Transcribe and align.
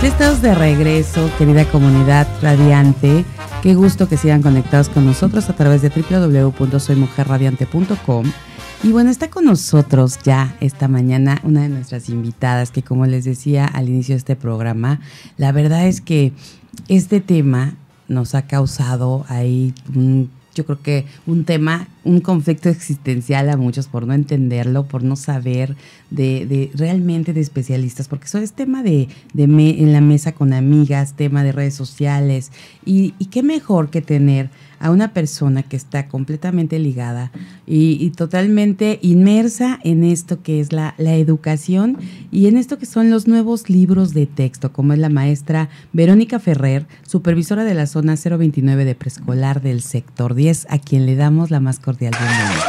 Ya 0.00 0.06
estamos 0.06 0.40
de 0.42 0.54
regreso, 0.54 1.28
querida 1.38 1.64
comunidad 1.64 2.28
radiante. 2.40 3.24
Qué 3.64 3.74
gusto 3.74 4.08
que 4.08 4.16
sigan 4.16 4.42
conectados 4.42 4.88
con 4.88 5.04
nosotros 5.04 5.50
a 5.50 5.56
través 5.56 5.82
de 5.82 5.88
www.soymujerradiante.com. 5.88 8.32
Y 8.84 8.92
bueno, 8.92 9.10
está 9.10 9.28
con 9.28 9.46
nosotros 9.46 10.20
ya 10.22 10.56
esta 10.60 10.86
mañana 10.86 11.40
una 11.42 11.62
de 11.62 11.68
nuestras 11.68 12.08
invitadas 12.10 12.70
que 12.70 12.84
como 12.84 13.06
les 13.06 13.24
decía 13.24 13.66
al 13.66 13.88
inicio 13.88 14.12
de 14.12 14.18
este 14.18 14.36
programa, 14.36 15.00
la 15.36 15.50
verdad 15.50 15.88
es 15.88 16.00
que 16.00 16.32
este 16.86 17.20
tema 17.20 17.74
nos 18.06 18.36
ha 18.36 18.42
causado 18.42 19.26
ahí 19.28 19.74
un 19.96 20.30
yo 20.58 20.66
creo 20.66 20.82
que 20.82 21.04
un 21.26 21.44
tema, 21.44 21.86
un 22.02 22.20
conflicto 22.20 22.68
existencial 22.68 23.48
a 23.48 23.56
muchos 23.56 23.86
por 23.86 24.06
no 24.06 24.12
entenderlo, 24.12 24.86
por 24.86 25.04
no 25.04 25.14
saber 25.14 25.76
de, 26.10 26.46
de 26.46 26.70
realmente 26.74 27.32
de 27.32 27.40
especialistas, 27.40 28.08
porque 28.08 28.26
eso 28.26 28.38
es 28.38 28.52
tema 28.52 28.82
de, 28.82 29.08
de 29.34 29.44
en 29.44 29.92
la 29.92 30.00
mesa 30.00 30.32
con 30.32 30.52
amigas, 30.52 31.14
tema 31.14 31.44
de 31.44 31.52
redes 31.52 31.74
sociales, 31.74 32.50
y, 32.84 33.12
qué 33.30 33.42
mejor 33.42 33.90
que 33.90 34.02
tener 34.02 34.50
a 34.80 34.90
una 34.90 35.12
persona 35.12 35.62
que 35.62 35.76
está 35.76 36.08
completamente 36.08 36.78
ligada 36.78 37.30
y, 37.66 38.10
totalmente 38.16 38.98
inmersa 39.02 39.78
en 39.84 40.02
esto 40.02 40.42
que 40.42 40.60
es 40.60 40.72
la, 40.72 40.94
la, 40.98 41.14
educación 41.14 41.98
y 42.32 42.46
en 42.46 42.56
esto 42.56 42.78
que 42.78 42.86
son 42.86 43.10
los 43.10 43.28
nuevos 43.28 43.68
libros 43.68 44.14
de 44.14 44.26
texto, 44.26 44.72
como 44.72 44.92
es 44.92 44.98
la 44.98 45.08
maestra 45.08 45.68
Verónica 45.92 46.38
Ferrer, 46.40 46.86
supervisora 47.06 47.64
de 47.64 47.74
la 47.74 47.86
zona 47.86 48.14
029 48.16 48.84
de 48.84 48.94
preescolar 48.94 49.60
del 49.60 49.82
sector 49.82 50.34
10, 50.34 50.66
a 50.70 50.78
quien 50.78 51.06
le 51.06 51.16
damos 51.16 51.50
la 51.50 51.60
más 51.60 51.78
cordial 51.78 52.14
bienvenida. 52.18 52.64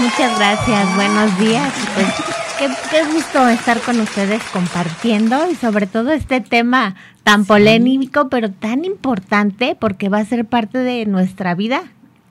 Muchas 0.00 0.38
gracias, 0.38 0.94
buenos 0.96 1.38
días. 1.38 2.43
Qué, 2.64 2.70
qué, 2.90 3.12
gusto 3.12 3.46
estar 3.50 3.78
con 3.82 4.00
ustedes 4.00 4.42
compartiendo 4.44 5.50
y 5.50 5.54
sobre 5.54 5.86
todo 5.86 6.12
este 6.12 6.40
tema 6.40 6.94
tan 7.22 7.44
polémico, 7.44 8.30
pero 8.30 8.50
tan 8.50 8.86
importante 8.86 9.76
porque 9.78 10.08
va 10.08 10.20
a 10.20 10.24
ser 10.24 10.46
parte 10.46 10.78
de 10.78 11.04
nuestra 11.04 11.54
vida 11.54 11.82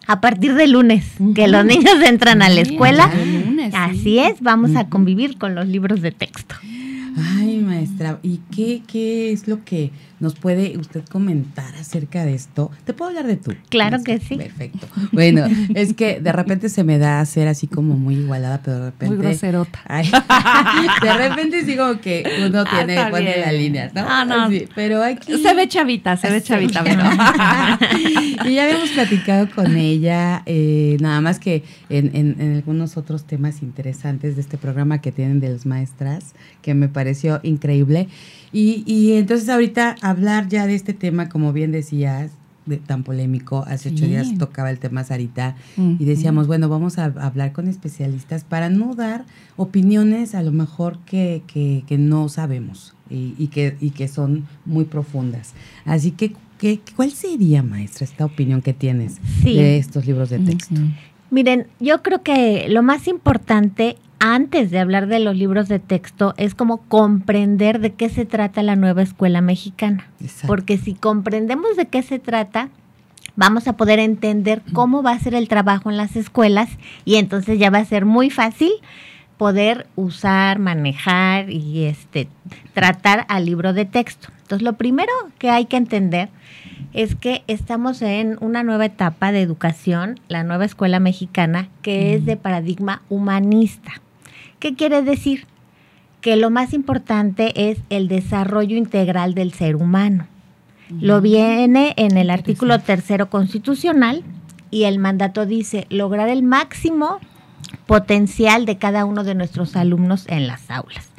a 0.07 0.21
partir 0.21 0.55
de 0.55 0.65
lunes, 0.65 1.05
que 1.35 1.47
los 1.47 1.63
niños 1.65 2.01
entran 2.03 2.41
a 2.41 2.49
la 2.49 2.61
escuela. 2.61 3.11
Así 3.73 4.17
es, 4.17 4.41
vamos 4.41 4.75
a 4.75 4.89
convivir 4.89 5.37
con 5.37 5.53
los 5.53 5.67
libros 5.67 6.01
de 6.01 6.11
texto. 6.11 6.55
Ay, 7.15 7.59
maestra, 7.59 8.17
¿y 8.23 8.39
qué, 8.49 8.81
qué 8.87 9.31
es 9.31 9.47
lo 9.47 9.63
que 9.63 9.91
nos 10.23 10.35
puede 10.35 10.77
usted 10.77 11.03
comentar 11.03 11.75
acerca 11.75 12.23
de 12.23 12.33
esto? 12.33 12.71
¿Te 12.85 12.93
puedo 12.93 13.09
hablar 13.09 13.27
de 13.27 13.35
tú? 13.35 13.53
Claro 13.67 14.01
que 14.03 14.19
sí. 14.19 14.37
Perfecto. 14.37 14.87
Bueno, 15.11 15.45
es 15.75 15.93
que 15.93 16.21
de 16.21 16.31
repente 16.31 16.69
se 16.69 16.85
me 16.85 16.97
da 16.97 17.19
a 17.19 17.25
ser 17.25 17.49
así 17.49 17.67
como 17.67 17.95
muy 17.95 18.15
igualada, 18.15 18.61
pero 18.63 18.79
de 18.79 18.85
repente... 18.85 19.15
Muy 19.15 19.25
groserota. 19.25 19.83
de 21.01 21.13
repente 21.17 21.65
sí 21.65 21.75
como 21.75 21.99
que 21.99 22.23
uno 22.47 22.63
ah, 22.65 22.85
tiene, 22.85 23.05
pone 23.11 23.37
la 23.37 23.51
línea, 23.51 23.91
¿no? 23.93 24.05
Ah, 24.07 24.23
no. 24.23 24.49
Pero 24.73 25.03
aquí... 25.03 25.37
Se 25.37 25.53
ve 25.53 25.67
chavita, 25.67 26.15
se 26.15 26.31
ve 26.31 26.41
chavita, 26.41 26.83
pero... 26.85 27.03
y 28.49 28.53
ya 28.53 28.63
habíamos 28.63 28.91
platicado 28.91 29.49
con 29.53 29.75
ella, 29.75 30.41
eh, 30.45 30.95
nada 31.01 31.19
más 31.19 31.37
que 31.37 31.63
en, 31.89 32.15
en, 32.15 32.37
en 32.39 32.55
algunos 32.55 32.95
otros 32.95 33.25
temas 33.25 33.61
interesantes 33.61 34.35
de 34.35 34.41
este 34.41 34.57
programa 34.57 35.01
que 35.01 35.11
tienen 35.11 35.41
de 35.41 35.49
las 35.49 35.65
maestras, 35.65 36.33
que 36.61 36.73
me 36.73 36.87
pareció 36.87 37.41
increíble. 37.43 38.07
Y, 38.53 38.83
y 38.85 39.13
entonces 39.13 39.49
ahorita 39.49 39.95
hablar 40.01 40.47
ya 40.47 40.67
de 40.67 40.75
este 40.75 40.93
tema, 40.93 41.27
como 41.27 41.51
bien 41.51 41.71
decías, 41.71 42.31
de, 42.65 42.77
tan 42.77 43.03
polémico. 43.03 43.63
Hace 43.67 43.89
ocho 43.89 44.05
días 44.05 44.37
tocaba 44.37 44.69
el 44.69 44.79
tema 44.79 45.03
Sarita 45.03 45.55
y 45.77 46.05
decíamos, 46.05 46.47
bueno, 46.47 46.69
vamos 46.69 46.97
a, 46.97 47.05
hablar 47.05 47.51
con 47.51 47.67
especialistas 47.67 48.43
para 48.43 48.69
no 48.69 48.95
dar 48.95 49.25
opiniones 49.57 50.35
a 50.35 50.43
lo 50.43 50.51
mejor 50.51 50.99
que, 50.99 51.43
que, 51.47 51.83
que 51.87 51.97
no 51.97 52.29
sabemos 52.29 52.93
y, 53.09 53.33
y, 53.37 53.47
que, 53.47 53.75
y 53.81 53.91
que 53.91 54.07
son 54.07 54.45
muy 54.65 54.85
profundas. 54.85 55.53
Así 55.85 56.11
que, 56.11 56.33
¿qué, 56.57 56.79
¿cuál 56.95 57.11
sería, 57.11 57.63
maestra, 57.63 58.05
esta 58.05 58.25
opinión 58.25 58.61
que 58.61 58.73
tienes 58.73 59.17
de 59.43 59.77
estos 59.77 60.05
libros 60.05 60.29
de 60.29 60.39
texto? 60.39 60.75
Miren, 61.31 61.67
yo 61.79 62.03
creo 62.03 62.21
que 62.21 62.67
lo 62.69 62.83
más 62.83 63.07
importante 63.07 63.97
antes 64.25 64.71
de 64.71 64.79
hablar 64.79 65.07
de 65.07 65.19
los 65.19 65.35
libros 65.35 65.67
de 65.67 65.79
texto 65.79 66.33
es 66.37 66.55
como 66.55 66.77
comprender 66.77 67.81
de 67.81 67.91
qué 67.91 68.07
se 68.07 68.23
trata 68.23 68.63
la 68.63 68.77
nueva 68.77 69.01
escuela 69.01 69.41
mexicana. 69.41 70.07
Porque 70.47 70.77
si 70.77 70.93
comprendemos 70.93 71.75
de 71.75 71.87
qué 71.87 72.03
se 72.03 72.19
trata, 72.19 72.69
vamos 73.35 73.67
a 73.67 73.73
poder 73.73 73.99
entender 73.99 74.61
cómo 74.71 75.03
va 75.03 75.11
a 75.11 75.19
ser 75.19 75.35
el 75.35 75.49
trabajo 75.49 75.89
en 75.89 75.97
las 75.97 76.15
escuelas 76.15 76.69
y 77.03 77.15
entonces 77.15 77.59
ya 77.59 77.69
va 77.69 77.79
a 77.79 77.85
ser 77.85 78.05
muy 78.05 78.29
fácil 78.29 78.71
poder 79.37 79.87
usar, 79.97 80.57
manejar 80.57 81.49
y 81.49 81.83
este 81.83 82.29
tratar 82.73 83.25
al 83.27 83.45
libro 83.45 83.73
de 83.73 83.83
texto. 83.83 84.29
Entonces, 84.43 84.63
lo 84.63 84.73
primero 84.73 85.11
que 85.37 85.49
hay 85.49 85.65
que 85.65 85.75
entender 85.75 86.29
es 86.93 87.15
que 87.15 87.43
estamos 87.47 88.01
en 88.01 88.37
una 88.39 88.63
nueva 88.63 88.85
etapa 88.85 89.33
de 89.33 89.41
educación, 89.41 90.21
la 90.29 90.45
nueva 90.45 90.63
escuela 90.63 91.01
mexicana, 91.01 91.67
que 91.81 92.13
es 92.13 92.25
de 92.25 92.37
paradigma 92.37 93.01
humanista. 93.09 94.02
¿Qué 94.63 94.75
quiere 94.75 95.01
decir? 95.01 95.45
Que 96.21 96.37
lo 96.37 96.49
más 96.49 96.71
importante 96.71 97.69
es 97.69 97.79
el 97.89 98.07
desarrollo 98.07 98.77
integral 98.77 99.33
del 99.33 99.51
ser 99.51 99.75
humano. 99.75 100.25
Lo 101.01 101.19
viene 101.19 101.93
en 101.97 102.15
el 102.15 102.29
artículo 102.29 102.79
tercero 102.79 103.29
constitucional 103.29 104.23
y 104.71 104.85
el 104.85 104.99
mandato 104.99 105.45
dice 105.45 105.85
lograr 105.89 106.29
el 106.29 106.43
máximo 106.43 107.19
potencial 107.87 108.65
de 108.65 108.77
cada 108.77 109.03
uno 109.03 109.25
de 109.25 109.35
nuestros 109.35 109.75
alumnos 109.75 110.25
en 110.29 110.47
las 110.47 110.71
aulas. 110.71 111.09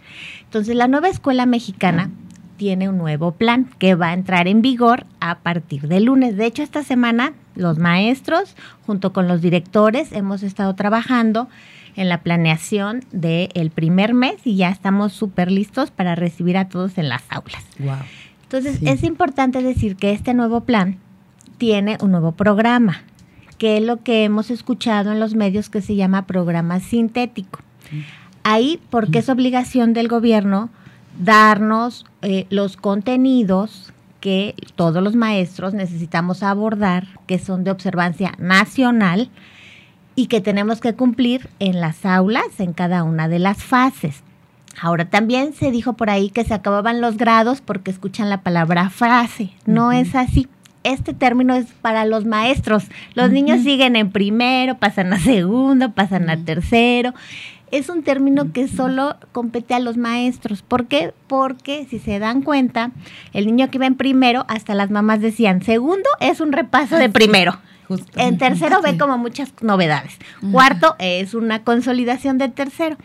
Entonces, 0.45 0.75
la 0.75 0.89
nueva 0.89 1.11
escuela 1.11 1.45
mexicana 1.45 2.11
tiene 2.57 2.89
un 2.89 2.97
nuevo 2.97 3.33
plan 3.33 3.69
que 3.79 3.95
va 3.95 4.09
a 4.09 4.15
entrar 4.15 4.49
en 4.49 4.63
vigor 4.63 5.05
a 5.21 5.41
partir 5.41 5.87
de 5.87 6.01
lunes. 6.01 6.39
De 6.39 6.47
hecho, 6.47 6.63
esta 6.63 6.83
semana 6.83 7.35
los 7.57 7.77
maestros, 7.77 8.57
junto 8.87 9.13
con 9.13 9.29
los 9.29 9.43
directores, 9.43 10.13
hemos 10.13 10.43
estado 10.43 10.75
trabajando 10.75 11.51
en 11.97 12.09
la 12.09 12.23
planeación 12.23 13.03
del 13.13 13.71
primer 13.71 14.15
mes 14.15 14.37
y 14.45 14.57
ya 14.57 14.71
estamos 14.71 15.13
súper 15.13 15.51
listos 15.51 15.91
para 15.91 16.15
recibir 16.15 16.57
a 16.57 16.69
todos 16.69 16.99
en 16.99 17.09
las 17.09 17.23
aulas. 17.31 17.65
Entonces, 18.43 18.81
es 18.83 19.03
importante 19.03 19.63
decir 19.63 19.97
que 19.97 20.13
este 20.13 20.35
nuevo 20.35 20.61
plan 20.63 20.99
tiene 21.59 21.97
un 22.01 22.11
nuevo 22.11 22.33
programa, 22.33 23.03
que 23.59 23.79
es 23.79 23.83
lo 23.83 24.03
que 24.03 24.25
hemos 24.25 24.51
escuchado 24.51 25.13
en 25.13 25.21
los 25.21 25.35
medios 25.35 25.71
que 25.71 25.81
se 25.81 25.97
llama 25.97 26.27
programa 26.27 26.81
sintético. 26.81 27.61
Ahí, 28.43 28.81
porque 28.91 29.21
es 29.21 29.29
obligación 29.29 29.93
del 29.93 30.09
gobierno 30.09 30.71
darnos 31.19 32.05
eh, 32.23 32.47
los 32.51 32.77
contenidos 32.77 33.93
que 34.21 34.55
todos 34.75 35.03
los 35.03 35.17
maestros 35.17 35.75
necesitamos 35.75 36.43
abordar, 36.43 37.07
que 37.27 37.39
son 37.39 37.63
de 37.63 37.71
observancia 37.71 38.33
nacional, 38.39 39.29
y 40.17 40.27
que 40.27 40.41
tenemos 40.41 40.81
que 40.81 40.95
cumplir 40.95 41.49
en 41.59 41.81
las 41.81 42.05
aulas 42.07 42.59
en 42.59 42.73
cada 42.73 43.03
una 43.03 43.29
de 43.29 43.39
las 43.39 43.63
fases. 43.63 44.23
Ahora 44.81 45.05
también 45.05 45.55
se 45.55 45.71
dijo 45.71 45.95
por 45.95 46.11
ahí 46.11 46.31
que 46.31 46.45
se 46.45 46.55
acababan 46.55 47.01
los 47.01 47.17
grados 47.17 47.61
porque 47.61 47.91
escuchan 47.91 48.31
la 48.31 48.43
palabra 48.43 48.91
frase. 48.91 49.51
No 49.67 49.93
es 49.93 50.15
así. 50.15 50.49
Este 50.83 51.15
término 51.15 51.55
es 51.55 51.67
para 51.81 52.05
los 52.05 52.27
maestros. 52.27 52.85
Los 53.15 53.31
niños 53.31 53.63
siguen 53.63 53.97
en 53.97 54.11
primero, 54.11 54.77
pasan 54.79 55.13
a 55.13 55.19
segundo, 55.19 55.93
pasan 55.93 56.29
a 56.29 56.37
tercero. 56.37 57.15
Es 57.71 57.89
un 57.89 58.03
término 58.03 58.53
que 58.53 58.69
solo 58.69 59.17
compete 59.33 59.75
a 59.75 59.81
los 59.81 59.97
maestros. 59.97 60.63
¿Por 60.63 60.87
qué? 60.87 61.15
Porque 61.27 61.87
si 61.89 61.99
se 61.99 62.19
dan 62.19 62.43
cuenta, 62.43 62.91
el 63.33 63.47
niño 63.47 63.71
que 63.71 63.79
va 63.79 63.87
en 63.87 63.97
primero, 63.97 64.45
hasta 64.49 64.75
las 64.75 64.91
mamás 64.91 65.21
decían, 65.21 65.63
segundo 65.63 66.09
es 66.21 66.41
un 66.41 66.53
repaso 66.53 66.97
de 66.97 67.09
primero. 67.09 67.59
En 68.17 68.39
tercero 68.39 68.81
ve 68.83 68.97
como 68.97 69.19
muchas 69.19 69.53
novedades. 69.61 70.19
Cuarto 70.53 70.97
es 70.99 71.35
una 71.35 71.63
consolidación 71.65 72.39
del 72.39 72.53
tercero. 72.53 72.97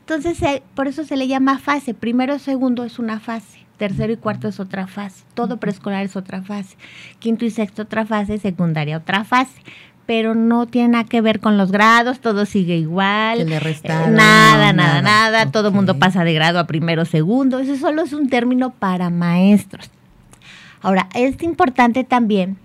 Entonces, 0.00 0.38
por 0.74 0.88
eso 0.88 1.04
se 1.04 1.16
le 1.16 1.28
llama 1.28 1.58
fase. 1.58 1.94
Primero 1.94 2.38
segundo 2.38 2.84
es 2.84 2.98
una 2.98 3.20
fase. 3.20 3.60
Tercero 3.76 4.12
y 4.12 4.16
cuarto 4.16 4.48
es 4.48 4.60
otra 4.60 4.86
fase. 4.86 5.24
Todo 5.34 5.58
preescolar 5.58 6.04
es 6.04 6.14
otra 6.16 6.42
fase. 6.42 6.76
Quinto 7.18 7.44
y 7.44 7.50
sexto 7.50 7.82
otra 7.82 8.04
fase. 8.06 8.38
Secundaria 8.38 8.96
otra 8.98 9.24
fase. 9.24 9.52
pero 10.06 10.34
no 10.34 10.66
tiene 10.66 10.88
nada 10.88 11.04
que 11.04 11.20
ver 11.20 11.38
con 11.38 11.56
los 11.56 11.70
grados, 11.70 12.18
todo 12.18 12.44
sigue 12.44 12.76
igual. 12.76 13.46
Le 13.48 13.54
Eh, 13.56 13.60
restaron, 13.60 14.14
nada, 14.14 14.72
no, 14.72 14.82
nada, 14.82 15.02
nada, 15.02 15.52
Todo 15.52 15.68
el 15.68 15.74
mundo 15.74 16.00
pasa 16.00 16.24
de 16.24 16.34
grado 16.34 16.58
a 16.58 16.66
primero, 16.66 17.04
segundo. 17.04 17.60
Eso 17.60 17.76
solo 17.76 18.02
es 18.02 18.12
un 18.12 18.28
término 18.28 18.70
para 18.70 19.08
maestros. 19.08 19.88
Ahora, 20.82 21.08
es 21.14 21.40
importante 21.44 22.02
también 22.02 22.56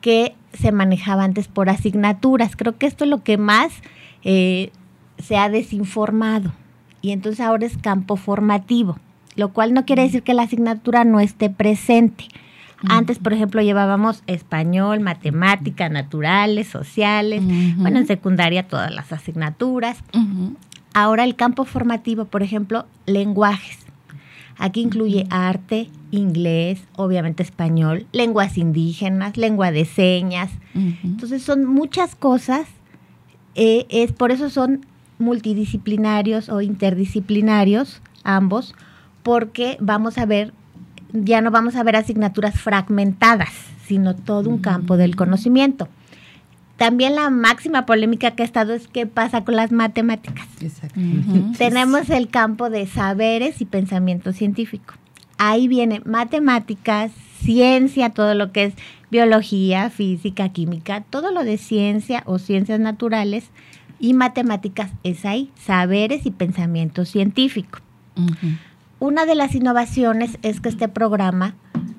que 0.00 0.34
se 0.56 0.72
manejaba 0.72 1.24
antes 1.24 1.48
por 1.48 1.68
asignaturas. 1.68 2.56
Creo 2.56 2.76
que 2.76 2.86
esto 2.86 3.04
es 3.04 3.10
lo 3.10 3.22
que 3.22 3.38
más 3.38 3.72
eh, 4.24 4.70
se 5.18 5.36
ha 5.36 5.48
desinformado. 5.48 6.52
Y 7.02 7.12
entonces 7.12 7.40
ahora 7.40 7.66
es 7.66 7.76
campo 7.78 8.16
formativo, 8.16 8.98
lo 9.36 9.52
cual 9.52 9.72
no 9.74 9.84
quiere 9.84 10.02
decir 10.02 10.22
que 10.22 10.34
la 10.34 10.42
asignatura 10.42 11.04
no 11.04 11.20
esté 11.20 11.50
presente. 11.50 12.26
Antes, 12.88 13.18
por 13.18 13.32
ejemplo, 13.32 13.62
llevábamos 13.62 14.22
español, 14.26 15.00
matemática, 15.00 15.88
naturales, 15.88 16.68
sociales, 16.68 17.42
Ujú. 17.42 17.80
bueno, 17.82 17.98
en 17.98 18.06
secundaria 18.06 18.68
todas 18.68 18.94
las 18.94 19.12
asignaturas. 19.12 19.98
Ujú. 20.12 20.56
Ahora 20.92 21.24
el 21.24 21.36
campo 21.36 21.64
formativo, 21.64 22.26
por 22.26 22.42
ejemplo, 22.42 22.86
lenguajes. 23.06 23.85
Aquí 24.58 24.80
incluye 24.80 25.26
arte, 25.30 25.90
inglés, 26.10 26.82
obviamente 26.96 27.42
español, 27.42 28.06
lenguas 28.12 28.56
indígenas, 28.56 29.36
lengua 29.36 29.70
de 29.70 29.84
señas. 29.84 30.50
Entonces 31.04 31.42
son 31.42 31.64
muchas 31.64 32.14
cosas, 32.14 32.66
eh, 33.54 33.86
es 33.88 34.12
por 34.12 34.30
eso 34.30 34.50
son 34.50 34.86
multidisciplinarios 35.18 36.48
o 36.48 36.60
interdisciplinarios 36.60 38.02
ambos, 38.24 38.74
porque 39.22 39.76
vamos 39.80 40.18
a 40.18 40.26
ver, 40.26 40.52
ya 41.12 41.40
no 41.40 41.50
vamos 41.50 41.76
a 41.76 41.82
ver 41.82 41.96
asignaturas 41.96 42.60
fragmentadas, 42.60 43.52
sino 43.86 44.14
todo 44.14 44.50
un 44.50 44.58
campo 44.58 44.96
del 44.96 45.16
conocimiento. 45.16 45.88
También 46.76 47.14
la 47.14 47.30
máxima 47.30 47.86
polémica 47.86 48.32
que 48.32 48.42
ha 48.42 48.46
estado 48.46 48.74
es 48.74 48.86
qué 48.88 49.06
pasa 49.06 49.44
con 49.44 49.56
las 49.56 49.72
matemáticas. 49.72 50.46
Ujú. 50.94 51.52
Tenemos 51.56 52.10
el 52.10 52.28
campo 52.28 52.68
de 52.68 52.86
saberes 52.86 53.60
y 53.60 53.64
pensamiento 53.64 54.32
científico. 54.32 54.94
Ahí 55.38 55.68
viene 55.68 56.00
matemáticas, 56.04 57.12
ciencia, 57.40 58.10
todo 58.10 58.34
lo 58.34 58.52
que 58.52 58.64
es 58.64 58.74
biología, 59.10 59.90
física, 59.90 60.50
química, 60.50 61.02
todo 61.02 61.30
lo 61.30 61.44
de 61.44 61.58
ciencia 61.58 62.22
o 62.26 62.38
ciencias 62.38 62.80
naturales 62.80 63.50
y 63.98 64.14
matemáticas 64.14 64.90
es 65.02 65.24
ahí, 65.24 65.50
saberes 65.54 66.26
y 66.26 66.30
pensamiento 66.30 67.04
científico. 67.04 67.78
Una 68.98 69.26
de 69.26 69.34
las 69.34 69.54
innovaciones 69.54 70.38
es 70.42 70.60
que 70.60 70.68
este 70.68 70.88
programa 70.88 71.54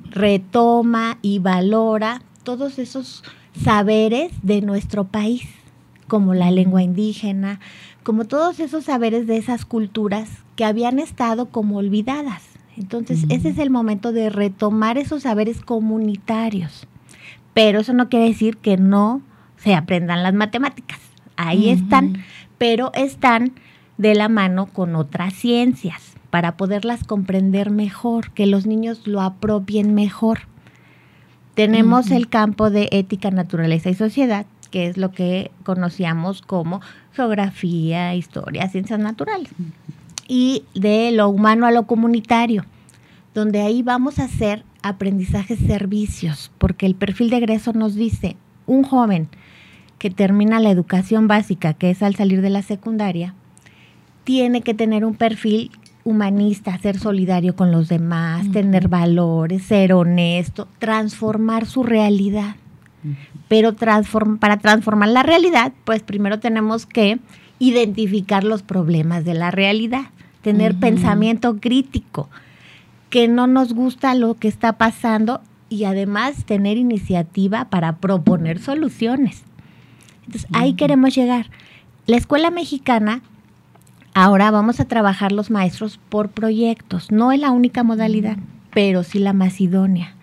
retoma 0.10 1.18
y 1.22 1.40
valora 1.40 2.22
todos 2.44 2.80
esos 2.80 3.24
saberes 3.64 4.32
de 4.44 4.62
nuestro 4.62 5.06
país, 5.06 5.44
como 6.08 6.34
la 6.34 6.52
lengua 6.52 6.84
indígena, 6.84 7.60
como 8.04 8.26
todos 8.26 8.60
esos 8.60 8.86
saberes 8.86 9.28
de 9.28 9.38
esas 9.38 9.66
culturas 9.66 10.30
que 10.56 10.66
habían 10.66 11.00
estado 11.00 11.48
como 11.48 11.78
olvidadas. 11.78 12.44
Entonces, 12.78 13.26
ese 13.30 13.50
es 13.50 13.58
el 13.58 13.70
momento 13.70 14.12
de 14.12 14.30
retomar 14.30 14.98
esos 14.98 15.24
saberes 15.24 15.62
comunitarios. 15.62 16.88
Pero 17.54 17.80
eso 17.80 17.94
no 17.94 18.08
quiere 18.08 18.28
decir 18.28 18.58
que 18.58 18.78
no 18.78 19.22
se 19.58 19.74
aprendan 19.74 20.22
las 20.22 20.36
matemáticas. 20.36 21.00
Ahí 21.36 21.70
están, 21.70 22.24
pero 22.58 22.92
están 22.94 23.54
de 23.98 24.14
la 24.14 24.30
mano 24.30 24.68
con 24.68 24.96
otras 24.96 25.34
ciencias 25.34 26.14
para 26.30 26.56
poderlas 26.56 27.04
comprender 27.04 27.72
mejor, 27.72 28.32
que 28.32 28.46
los 28.46 28.66
niños 28.68 29.08
lo 29.08 29.22
apropien 29.22 29.96
mejor. 29.96 30.42
Tenemos 31.58 32.12
el 32.12 32.30
campo 32.30 32.70
de 32.70 32.88
ética, 32.92 33.32
naturaleza 33.32 33.90
y 33.90 33.96
sociedad, 33.96 34.46
que 34.70 34.86
es 34.86 34.96
lo 34.96 35.10
que 35.10 35.50
conocíamos 35.64 36.44
como 36.44 36.82
geografía, 37.14 38.14
historia, 38.14 38.70
ciencias 38.70 39.00
naturales. 39.00 39.50
Y 40.28 40.66
de 40.76 41.12
lo 41.12 41.30
humano 41.30 41.66
a 41.66 41.72
lo 41.72 41.88
comunitario, 41.88 42.64
donde 43.34 43.64
ahí 43.64 43.82
vamos 43.82 44.20
a 44.20 44.26
hacer 44.26 44.64
aprendizajes 44.84 45.58
servicios, 45.58 46.52
porque 46.60 46.86
el 46.86 46.94
perfil 46.94 47.32
de 47.32 47.38
egreso 47.38 47.74
nos 47.74 47.96
dice, 47.96 48.36
un 48.68 48.84
joven 48.84 49.28
que 49.98 50.12
termina 50.12 50.60
la 50.60 50.70
educación 50.70 51.28
básica, 51.28 51.74
que 51.74 51.90
es 51.90 52.04
al 52.04 52.14
salir 52.14 52.42
de 52.42 52.52
la 52.52 52.62
secundaria, 52.62 53.34
tiene 54.26 54.62
que 54.62 54.76
tener 54.76 55.04
un 55.04 55.16
perfil 55.16 55.72
humanista, 56.08 56.78
ser 56.78 56.98
solidario 56.98 57.56
con 57.56 57.72
los 57.72 57.90
demás, 57.90 58.50
tener 58.52 58.88
valores, 58.88 59.64
ser 59.64 59.94
honesto, 59.94 60.68
transformar 60.80 61.66
su 61.66 61.84
realidad. 61.84 62.56
Pero 63.48 63.76
transform- 63.76 64.40
para 64.40 64.58
transformar 64.58 65.10
la 65.10 65.24
realidad, 65.24 65.74
pues 65.86 66.04
primero 66.04 66.40
tenemos 66.40 66.86
que 66.86 67.20
identificar 67.60 68.44
los 68.44 68.64
problemas 68.64 69.26
de 69.26 69.34
la 69.34 69.52
realidad, 69.52 70.06
tener 70.42 70.76
pensamiento 70.76 71.58
crítico, 71.60 72.30
que 73.10 73.28
no 73.28 73.48
nos 73.48 73.74
gusta 73.74 74.16
lo 74.16 74.36
que 74.36 74.48
está 74.48 74.74
pasando 74.74 75.42
y 75.70 75.84
además 75.84 76.46
tener 76.46 76.78
iniciativa 76.78 77.66
para 77.66 77.98
proponer 77.98 78.60
soluciones. 78.60 79.44
Entonces, 80.26 80.50
ahí 80.54 80.74
queremos 80.74 81.16
llegar. 81.16 81.50
La 82.06 82.18
escuela 82.18 82.52
mexicana, 82.52 83.22
ahora 84.18 84.50
vamos 84.50 84.80
a 84.80 84.86
trabajar 84.86 85.32
los 85.32 85.52
maestros 85.52 86.00
por 86.10 86.30
proyectos. 86.30 87.12
No 87.12 87.32
es 87.32 87.40
la 87.40 87.52
única 87.52 87.84
modalidad, 87.84 88.38
pero 88.74 89.04
sí 89.04 89.20
la 89.20 89.32
más 89.32 89.62
idónea. 89.62 90.16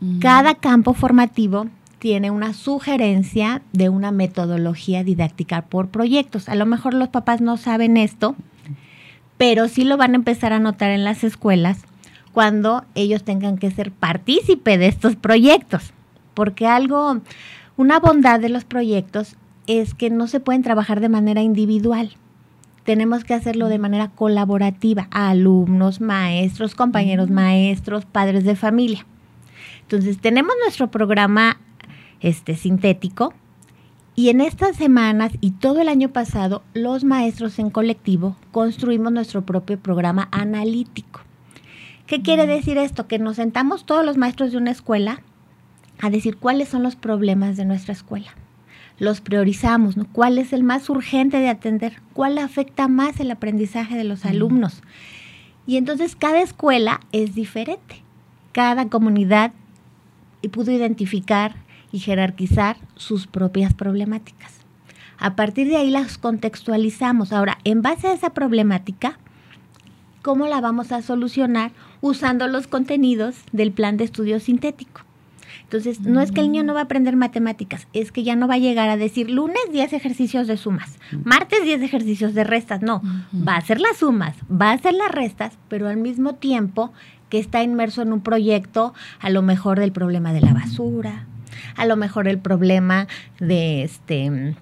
Ujú. 0.00 0.20
Cada 0.20 0.54
campo 0.54 0.94
formativo 0.94 1.66
tiene 1.98 2.30
una 2.30 2.52
sugerencia 2.52 3.60
de 3.72 3.88
una 3.88 4.12
metodología 4.12 5.02
didáctica 5.02 5.62
por 5.62 5.88
proyectos. 5.88 6.48
A 6.48 6.54
lo 6.54 6.66
mejor 6.66 6.94
los 6.94 7.08
papás 7.08 7.40
no 7.40 7.56
saben 7.56 7.96
esto, 7.96 8.36
pero 9.38 9.66
sí 9.66 9.82
lo 9.82 9.96
van 9.96 10.12
a 10.12 10.16
empezar 10.18 10.52
a 10.52 10.60
notar 10.60 10.92
en 10.92 11.02
las 11.02 11.24
escuelas 11.24 11.82
cuando 12.32 12.84
ellos 12.94 13.24
tengan 13.24 13.58
que 13.58 13.72
ser 13.72 13.90
partícipe 13.90 14.78
de 14.78 14.86
estos 14.86 15.16
proyectos. 15.16 15.92
Porque 16.34 16.68
algo, 16.68 17.20
una 17.76 17.98
bondad 17.98 18.38
de 18.38 18.50
los 18.50 18.62
proyectos 18.62 19.34
es 19.66 19.94
que 19.94 20.10
no 20.10 20.28
se 20.28 20.38
pueden 20.38 20.62
trabajar 20.62 21.00
de 21.00 21.08
manera 21.08 21.42
individual. 21.42 22.16
Tenemos 22.84 23.24
que 23.24 23.34
hacerlo 23.34 23.68
de 23.68 23.78
manera 23.78 24.08
colaborativa, 24.08 25.08
alumnos, 25.10 26.00
maestros, 26.00 26.74
compañeros 26.74 27.30
maestros, 27.30 28.04
padres 28.04 28.44
de 28.44 28.56
familia. 28.56 29.06
Entonces, 29.82 30.18
tenemos 30.18 30.54
nuestro 30.64 30.90
programa 30.90 31.60
este, 32.20 32.56
sintético 32.56 33.34
y 34.14 34.28
en 34.28 34.40
estas 34.42 34.76
semanas 34.76 35.32
y 35.40 35.52
todo 35.52 35.80
el 35.80 35.88
año 35.88 36.10
pasado, 36.10 36.62
los 36.74 37.02
maestros 37.02 37.58
en 37.58 37.70
colectivo 37.70 38.36
construimos 38.50 39.12
nuestro 39.12 39.42
propio 39.46 39.78
programa 39.78 40.28
analítico. 40.32 41.20
¿Qué 42.06 42.20
quiere 42.20 42.46
decir 42.46 42.76
esto? 42.76 43.06
Que 43.06 43.18
nos 43.18 43.36
sentamos 43.36 43.86
todos 43.86 44.04
los 44.04 44.18
maestros 44.18 44.52
de 44.52 44.58
una 44.58 44.70
escuela 44.70 45.22
a 45.98 46.10
decir 46.10 46.36
cuáles 46.36 46.68
son 46.68 46.82
los 46.82 46.94
problemas 46.94 47.56
de 47.56 47.64
nuestra 47.64 47.94
escuela. 47.94 48.32
Los 48.98 49.20
priorizamos, 49.20 49.96
¿no? 49.96 50.06
¿Cuál 50.12 50.38
es 50.38 50.52
el 50.52 50.62
más 50.62 50.88
urgente 50.88 51.38
de 51.38 51.48
atender? 51.48 52.00
¿Cuál 52.12 52.38
afecta 52.38 52.88
más 52.88 53.18
el 53.20 53.30
aprendizaje 53.30 53.96
de 53.96 54.04
los 54.04 54.24
alumnos? 54.24 54.82
Y 55.66 55.76
entonces 55.76 56.16
cada 56.16 56.40
escuela 56.40 57.00
es 57.12 57.34
diferente. 57.34 58.02
Cada 58.52 58.88
comunidad 58.88 59.52
pudo 60.48 60.72
identificar 60.72 61.54
y 61.92 61.98
jerarquizar 61.98 62.76
sus 62.96 63.26
propias 63.26 63.74
problemáticas. 63.74 64.52
A 65.18 65.36
partir 65.36 65.68
de 65.68 65.76
ahí 65.76 65.90
las 65.90 66.18
contextualizamos. 66.18 67.32
Ahora, 67.32 67.58
en 67.64 67.82
base 67.82 68.08
a 68.08 68.12
esa 68.12 68.30
problemática, 68.30 69.18
¿cómo 70.22 70.46
la 70.46 70.60
vamos 70.60 70.90
a 70.90 71.02
solucionar? 71.02 71.70
Usando 72.00 72.48
los 72.48 72.66
contenidos 72.66 73.36
del 73.52 73.72
plan 73.72 73.96
de 73.96 74.04
estudio 74.04 74.40
sintético. 74.40 75.02
Entonces, 75.72 76.00
no 76.00 76.20
es 76.20 76.32
que 76.32 76.42
el 76.42 76.52
niño 76.52 76.64
no 76.64 76.74
va 76.74 76.80
a 76.80 76.82
aprender 76.82 77.16
matemáticas, 77.16 77.88
es 77.94 78.12
que 78.12 78.22
ya 78.22 78.36
no 78.36 78.46
va 78.46 78.56
a 78.56 78.58
llegar 78.58 78.90
a 78.90 78.98
decir 78.98 79.30
lunes 79.30 79.62
10 79.72 79.94
ejercicios 79.94 80.46
de 80.46 80.58
sumas, 80.58 80.98
martes 81.24 81.64
10 81.64 81.80
ejercicios 81.80 82.34
de 82.34 82.44
restas, 82.44 82.82
no, 82.82 83.00
va 83.32 83.54
a 83.54 83.56
hacer 83.56 83.80
las 83.80 83.96
sumas, 83.96 84.36
va 84.50 84.68
a 84.68 84.74
hacer 84.74 84.92
las 84.92 85.10
restas, 85.10 85.56
pero 85.68 85.88
al 85.88 85.96
mismo 85.96 86.34
tiempo 86.34 86.92
que 87.30 87.38
está 87.38 87.62
inmerso 87.62 88.02
en 88.02 88.12
un 88.12 88.20
proyecto, 88.20 88.92
a 89.18 89.30
lo 89.30 89.40
mejor 89.40 89.80
del 89.80 89.92
problema 89.92 90.34
de 90.34 90.42
la 90.42 90.52
basura, 90.52 91.24
a 91.74 91.86
lo 91.86 91.96
mejor 91.96 92.28
el 92.28 92.38
problema 92.38 93.06
de 93.40 93.82
este 93.82 94.54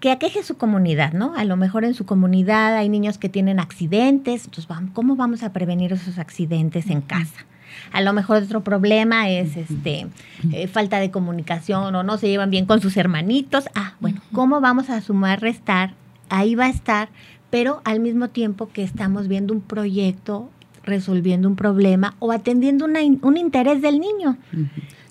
que 0.00 0.10
aqueje 0.10 0.42
su 0.42 0.56
comunidad, 0.56 1.12
¿no? 1.12 1.34
A 1.36 1.44
lo 1.44 1.58
mejor 1.58 1.84
en 1.84 1.92
su 1.92 2.06
comunidad 2.06 2.74
hay 2.74 2.88
niños 2.88 3.18
que 3.18 3.28
tienen 3.28 3.60
accidentes, 3.60 4.46
entonces 4.46 4.66
¿cómo 4.94 5.14
vamos 5.14 5.42
a 5.42 5.52
prevenir 5.52 5.92
esos 5.92 6.16
accidentes 6.16 6.88
en 6.88 7.02
casa? 7.02 7.44
A 7.92 8.00
lo 8.00 8.12
mejor 8.12 8.42
otro 8.42 8.62
problema 8.62 9.28
es 9.30 9.56
este 9.56 10.06
eh, 10.52 10.66
falta 10.68 10.98
de 10.98 11.10
comunicación 11.10 11.94
o 11.94 12.02
no 12.02 12.18
se 12.18 12.28
llevan 12.28 12.50
bien 12.50 12.66
con 12.66 12.80
sus 12.80 12.96
hermanitos. 12.96 13.64
Ah, 13.74 13.94
bueno, 14.00 14.20
¿cómo 14.32 14.60
vamos 14.60 14.90
a 14.90 15.00
sumar, 15.00 15.40
restar? 15.40 15.94
Ahí 16.28 16.54
va 16.54 16.66
a 16.66 16.70
estar, 16.70 17.08
pero 17.50 17.80
al 17.84 18.00
mismo 18.00 18.28
tiempo 18.28 18.68
que 18.68 18.82
estamos 18.82 19.28
viendo 19.28 19.54
un 19.54 19.60
proyecto, 19.60 20.50
resolviendo 20.84 21.48
un 21.48 21.56
problema 21.56 22.14
o 22.18 22.32
atendiendo 22.32 22.84
una 22.84 23.00
un 23.22 23.36
interés 23.36 23.82
del 23.82 24.00
niño. 24.00 24.36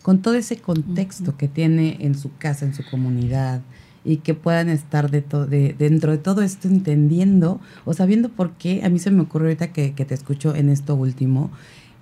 Con 0.01 0.21
todo 0.21 0.35
ese 0.35 0.57
contexto 0.57 1.35
que 1.37 1.47
tiene 1.47 1.97
en 1.99 2.15
su 2.15 2.35
casa, 2.37 2.65
en 2.65 2.73
su 2.73 2.83
comunidad, 2.89 3.61
y 4.05 4.17
que 4.17 4.35
puedan 4.35 4.69
estar 4.69 5.09
de 5.09 5.21
de, 5.21 5.75
dentro 5.77 6.11
de 6.11 6.19
todo 6.19 6.43
esto 6.43 6.67
entendiendo 6.67 7.59
o 7.83 7.93
sabiendo 7.93 8.29
por 8.29 8.51
qué. 8.51 8.81
A 8.85 8.89
mí 8.89 8.99
se 8.99 9.11
me 9.11 9.23
ocurre 9.23 9.45
ahorita 9.47 9.73
que, 9.73 9.93
que 9.93 10.05
te 10.05 10.13
escucho 10.13 10.55
en 10.55 10.69
esto 10.69 10.95
último, 10.95 11.49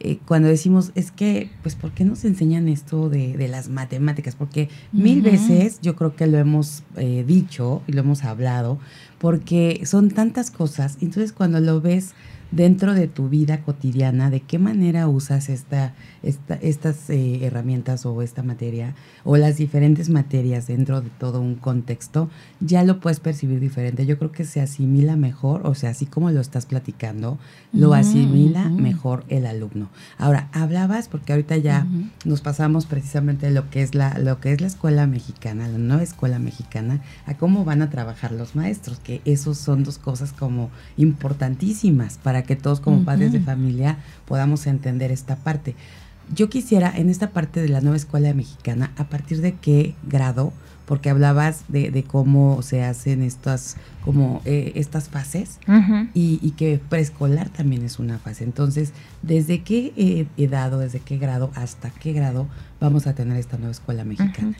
eh, 0.03 0.19
cuando 0.25 0.49
decimos, 0.49 0.91
es 0.95 1.11
que, 1.11 1.49
pues, 1.61 1.75
¿por 1.75 1.91
qué 1.91 2.03
nos 2.03 2.25
enseñan 2.25 2.67
esto 2.67 3.09
de, 3.09 3.37
de 3.37 3.47
las 3.47 3.69
matemáticas? 3.69 4.35
Porque 4.35 4.67
mil 4.91 5.21
veces 5.21 5.79
yo 5.81 5.95
creo 5.95 6.15
que 6.15 6.27
lo 6.27 6.37
hemos 6.37 6.83
eh, 6.97 7.23
dicho 7.25 7.81
y 7.87 7.93
lo 7.93 8.01
hemos 8.01 8.25
hablado, 8.25 8.79
porque 9.17 9.81
son 9.85 10.11
tantas 10.11 10.51
cosas. 10.51 10.97
Entonces, 10.99 11.31
cuando 11.31 11.61
lo 11.61 11.79
ves 11.79 12.15
dentro 12.55 12.93
de 12.93 13.07
tu 13.07 13.29
vida 13.29 13.61
cotidiana, 13.61 14.29
de 14.29 14.41
qué 14.41 14.59
manera 14.59 15.07
usas 15.07 15.49
esta, 15.49 15.93
esta 16.21 16.55
estas 16.55 17.09
eh, 17.09 17.45
herramientas 17.45 18.05
o 18.05 18.21
esta 18.21 18.43
materia 18.43 18.93
o 19.23 19.37
las 19.37 19.57
diferentes 19.57 20.09
materias 20.09 20.67
dentro 20.67 21.01
de 21.01 21.09
todo 21.09 21.41
un 21.41 21.55
contexto, 21.55 22.29
ya 22.59 22.83
lo 22.83 22.99
puedes 22.99 23.19
percibir 23.19 23.59
diferente. 23.59 24.05
Yo 24.05 24.17
creo 24.19 24.31
que 24.31 24.43
se 24.43 24.61
asimila 24.61 25.15
mejor, 25.15 25.65
o 25.65 25.73
sea, 25.75 25.91
así 25.91 26.05
como 26.05 26.29
lo 26.29 26.41
estás 26.41 26.65
platicando, 26.65 27.39
lo 27.71 27.93
asimila 27.93 28.69
mejor 28.69 29.23
el 29.29 29.45
alumno. 29.45 29.89
Ahora, 30.17 30.49
hablabas, 30.51 31.07
porque 31.07 31.33
ahorita 31.33 31.57
ya 31.57 31.87
nos 32.25 32.41
pasamos 32.41 32.85
precisamente 32.85 33.49
lo 33.49 33.69
que 33.69 33.81
es 33.81 33.95
la, 33.95 34.17
lo 34.19 34.39
que 34.39 34.51
es 34.51 34.61
la 34.61 34.67
escuela 34.67 35.07
mexicana, 35.07 35.67
la 35.67 35.77
nueva 35.77 36.03
escuela 36.03 36.37
mexicana, 36.37 37.01
a 37.25 37.35
cómo 37.35 37.65
van 37.65 37.81
a 37.81 37.89
trabajar 37.89 38.31
los 38.31 38.55
maestros, 38.55 38.99
que 38.99 39.21
esos 39.25 39.57
son 39.57 39.83
dos 39.83 39.97
cosas 39.97 40.33
como 40.33 40.69
importantísimas 40.97 42.17
para 42.17 42.42
que 42.43 42.55
todos 42.55 42.79
como 42.79 43.03
padres 43.03 43.31
de 43.31 43.39
familia 43.39 43.97
podamos 44.25 44.67
entender 44.67 45.11
esta 45.11 45.35
parte. 45.35 45.75
Yo 46.33 46.49
quisiera, 46.49 46.91
en 46.95 47.09
esta 47.09 47.31
parte 47.31 47.61
de 47.61 47.69
la 47.69 47.81
nueva 47.81 47.97
escuela 47.97 48.33
mexicana, 48.33 48.91
¿a 48.97 49.05
partir 49.05 49.41
de 49.41 49.53
qué 49.53 49.93
grado? 50.03 50.53
Porque 50.85 51.09
hablabas 51.09 51.63
de, 51.67 52.03
cómo 52.07 52.61
se 52.61 52.83
hacen 52.83 53.21
estas, 53.21 53.77
como 54.03 54.41
eh, 54.45 54.73
estas 54.75 55.09
fases 55.09 55.59
y, 56.13 56.51
que 56.57 56.79
preescolar 56.89 57.49
también 57.49 57.83
es 57.83 57.99
una 57.99 58.19
fase. 58.19 58.43
Entonces, 58.43 58.91
¿desde 59.21 59.61
qué 59.63 59.93
eh, 59.95 60.27
edad 60.37 60.73
o 60.73 60.79
desde 60.79 60.99
qué 60.99 61.17
grado 61.17 61.51
hasta 61.55 61.89
qué 61.89 62.13
grado 62.13 62.47
vamos 62.79 63.07
a 63.07 63.15
tener 63.15 63.37
esta 63.37 63.57
nueva 63.57 63.71
escuela 63.71 64.03
mexicana? 64.03 64.55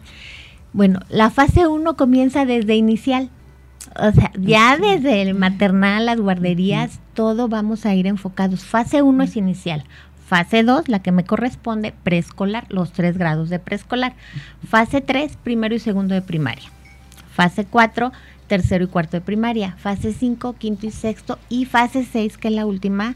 Bueno, 0.71 1.01
la 1.09 1.29
fase 1.29 1.67
1 1.67 1.95
comienza 1.95 2.45
desde 2.45 2.75
inicial. 2.75 3.29
O 3.99 4.11
sea, 4.11 4.31
ya 4.39 4.77
desde 4.77 5.21
el 5.21 5.35
maternal, 5.35 6.05
las 6.05 6.19
guarderías, 6.19 6.99
todo 7.13 7.47
vamos 7.47 7.85
a 7.85 7.93
ir 7.93 8.07
enfocados. 8.07 8.63
Fase 8.63 9.01
1 9.01 9.23
es 9.23 9.35
inicial. 9.35 9.83
Fase 10.25 10.63
2, 10.63 10.87
la 10.87 10.99
que 10.99 11.11
me 11.11 11.25
corresponde, 11.25 11.93
preescolar, 12.03 12.65
los 12.69 12.91
tres 12.91 13.17
grados 13.17 13.49
de 13.49 13.59
preescolar. 13.59 14.13
Fase 14.67 15.01
3, 15.01 15.37
primero 15.43 15.75
y 15.75 15.79
segundo 15.79 16.15
de 16.15 16.21
primaria. 16.21 16.69
Fase 17.33 17.65
4, 17.65 18.11
tercero 18.47 18.85
y 18.85 18.87
cuarto 18.87 19.17
de 19.17 19.21
primaria. 19.21 19.75
Fase 19.77 20.13
5, 20.13 20.53
quinto 20.53 20.87
y 20.87 20.91
sexto. 20.91 21.37
Y 21.49 21.65
fase 21.65 22.05
6, 22.05 22.37
que 22.37 22.47
es 22.47 22.53
la 22.53 22.65
última, 22.65 23.15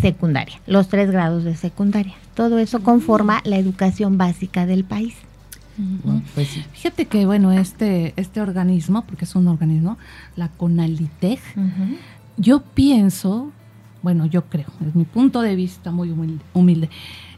secundaria. 0.00 0.60
Los 0.66 0.88
tres 0.88 1.10
grados 1.10 1.44
de 1.44 1.56
secundaria. 1.56 2.14
Todo 2.34 2.58
eso 2.58 2.82
conforma 2.82 3.40
la 3.44 3.56
educación 3.56 4.18
básica 4.18 4.66
del 4.66 4.84
país. 4.84 5.14
Pues 6.34 6.48
Fíjate 6.72 7.06
que, 7.06 7.26
bueno, 7.26 7.52
este, 7.52 8.14
este 8.16 8.40
organismo, 8.40 9.02
porque 9.02 9.24
es 9.24 9.34
un 9.34 9.48
organismo, 9.48 9.98
la 10.36 10.48
CONALITEG, 10.48 11.40
yo 12.36 12.62
pienso, 12.62 13.52
bueno, 14.02 14.26
yo 14.26 14.44
creo, 14.44 14.66
es 14.86 14.94
mi 14.94 15.04
punto 15.04 15.42
de 15.42 15.54
vista 15.54 15.90
muy 15.90 16.14
humilde, 16.54 16.88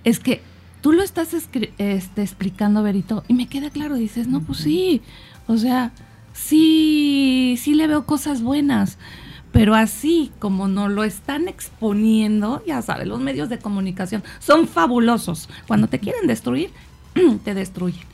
es 0.04 0.20
que 0.20 0.42
tú 0.80 0.92
lo 0.92 1.02
estás 1.02 1.34
este, 1.34 2.22
explicando, 2.22 2.82
Berito, 2.82 3.24
y 3.28 3.34
me 3.34 3.46
queda 3.46 3.70
claro, 3.70 3.96
dices, 3.96 4.28
no, 4.28 4.40
pues 4.40 4.58
sí, 4.58 5.02
o 5.46 5.56
sea, 5.56 5.92
sí, 6.32 7.56
sí 7.58 7.74
le 7.74 7.86
veo 7.86 8.06
cosas 8.06 8.42
buenas, 8.42 8.98
pero 9.52 9.74
así 9.74 10.30
como 10.38 10.68
nos 10.68 10.90
lo 10.90 11.04
están 11.04 11.48
exponiendo, 11.48 12.62
ya 12.66 12.82
sabes, 12.82 13.06
los 13.06 13.20
medios 13.20 13.48
de 13.48 13.58
comunicación 13.58 14.22
son 14.38 14.68
fabulosos. 14.68 15.48
Cuando 15.66 15.88
te 15.88 15.98
quieren 15.98 16.26
destruir, 16.26 16.70
te 17.44 17.54
destruyen. 17.54 18.04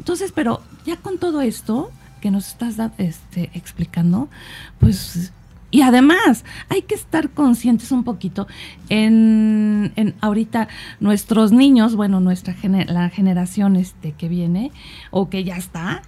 Entonces, 0.00 0.32
pero 0.34 0.62
ya 0.86 0.96
con 0.96 1.18
todo 1.18 1.42
esto 1.42 1.90
que 2.22 2.30
nos 2.30 2.48
estás 2.48 2.76
este, 2.96 3.50
explicando, 3.52 4.30
pues 4.78 5.30
y 5.70 5.82
además, 5.82 6.46
hay 6.70 6.82
que 6.82 6.94
estar 6.94 7.28
conscientes 7.28 7.92
un 7.92 8.02
poquito 8.02 8.48
en, 8.88 9.92
en 9.96 10.14
ahorita 10.22 10.68
nuestros 11.00 11.52
niños, 11.52 11.96
bueno, 11.96 12.18
nuestra 12.18 12.56
la 12.88 13.10
generación 13.10 13.76
este 13.76 14.12
que 14.12 14.28
viene 14.28 14.72
o 15.10 15.28
que 15.28 15.44
ya 15.44 15.56
está, 15.56 16.00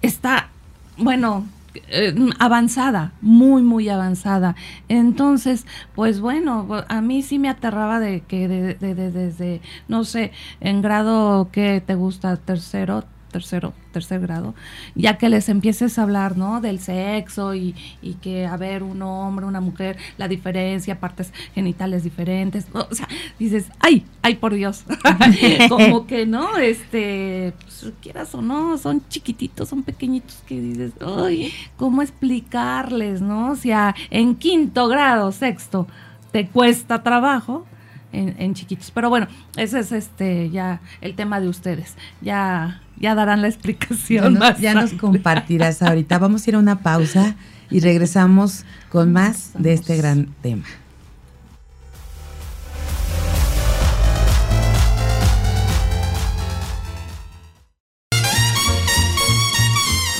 está, 0.00 0.48
bueno, 0.96 1.44
eh, 1.88 2.14
avanzada, 2.38 3.12
muy, 3.20 3.62
muy 3.62 3.88
avanzada. 3.90 4.56
Entonces, 4.88 5.66
pues 5.94 6.20
bueno, 6.20 6.66
a 6.88 7.00
mí 7.02 7.22
sí 7.22 7.38
me 7.38 7.50
aterraba 7.50 8.00
de 8.00 8.22
que 8.22 8.48
desde, 8.48 9.60
no 9.88 10.04
sé, 10.04 10.32
en 10.60 10.80
grado 10.80 11.50
que 11.52 11.82
te 11.84 11.94
gusta, 11.94 12.36
tercero, 12.38 13.04
tercero, 13.36 13.74
tercer 13.92 14.18
grado, 14.18 14.54
ya 14.94 15.18
que 15.18 15.28
les 15.28 15.50
empieces 15.50 15.98
a 15.98 16.04
hablar, 16.04 16.38
¿no? 16.38 16.62
Del 16.62 16.80
sexo 16.80 17.54
y, 17.54 17.74
y 18.00 18.14
que, 18.14 18.46
a 18.46 18.56
ver, 18.56 18.82
un 18.82 19.02
hombre, 19.02 19.44
una 19.44 19.60
mujer, 19.60 19.98
la 20.16 20.26
diferencia, 20.26 20.98
partes 21.00 21.34
genitales 21.54 22.02
diferentes, 22.02 22.66
o 22.72 22.94
sea, 22.94 23.06
dices, 23.38 23.66
ay, 23.78 24.06
ay, 24.22 24.36
por 24.36 24.54
Dios, 24.54 24.84
como 25.68 26.06
que, 26.06 26.24
¿no? 26.24 26.56
Este, 26.56 27.52
pues, 27.60 27.92
quieras 28.00 28.34
o 28.34 28.40
no, 28.40 28.78
son 28.78 29.06
chiquititos, 29.10 29.68
son 29.68 29.82
pequeñitos 29.82 30.42
que 30.46 30.58
dices, 30.58 30.92
ay, 31.04 31.52
¿cómo 31.76 32.00
explicarles, 32.00 33.20
¿no? 33.20 33.50
O 33.50 33.56
sea, 33.56 33.94
en 34.08 34.34
quinto 34.34 34.88
grado, 34.88 35.30
sexto, 35.30 35.86
te 36.32 36.48
cuesta 36.48 37.02
trabajo, 37.02 37.66
en, 38.12 38.54
chiquitos. 38.54 38.90
Pero 38.90 39.10
bueno, 39.10 39.26
ese 39.56 39.80
es 39.80 39.92
este 39.92 40.50
ya 40.50 40.80
el 41.00 41.14
tema 41.14 41.40
de 41.40 41.48
ustedes. 41.48 41.96
Ya, 42.20 42.80
ya 42.98 43.14
darán 43.14 43.42
la 43.42 43.48
explicación. 43.48 44.38
Ya, 44.60 44.74
nos, 44.74 44.92
compartirás 44.92 45.82
ahorita. 45.82 46.18
Vamos 46.18 46.46
a 46.46 46.50
ir 46.50 46.56
a 46.56 46.58
una 46.58 46.80
pausa 46.80 47.36
y 47.70 47.80
regresamos 47.80 48.64
con 48.90 49.12
más 49.12 49.50
de 49.58 49.72
este 49.72 49.96
gran 49.96 50.28
tema. 50.42 50.64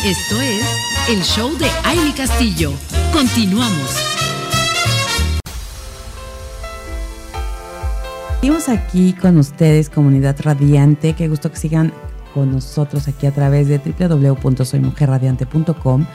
Esto 0.04 0.40
es 0.40 0.64
el 1.08 1.22
show 1.22 1.56
de 1.58 1.68
Aile 1.84 2.12
Castillo. 2.16 2.72
Continuamos. 3.12 4.06
Seguimos 8.46 8.68
aquí 8.68 9.12
con 9.12 9.38
ustedes, 9.38 9.90
comunidad 9.90 10.36
radiante. 10.40 11.14
Qué 11.14 11.26
gusto 11.26 11.50
que 11.50 11.56
sigan 11.56 11.92
con 12.36 12.52
nosotros 12.52 13.08
aquí 13.08 13.26
a 13.26 13.32
través 13.32 13.66
de 13.66 13.78
www.soymujerradiante.com. 13.78 16.06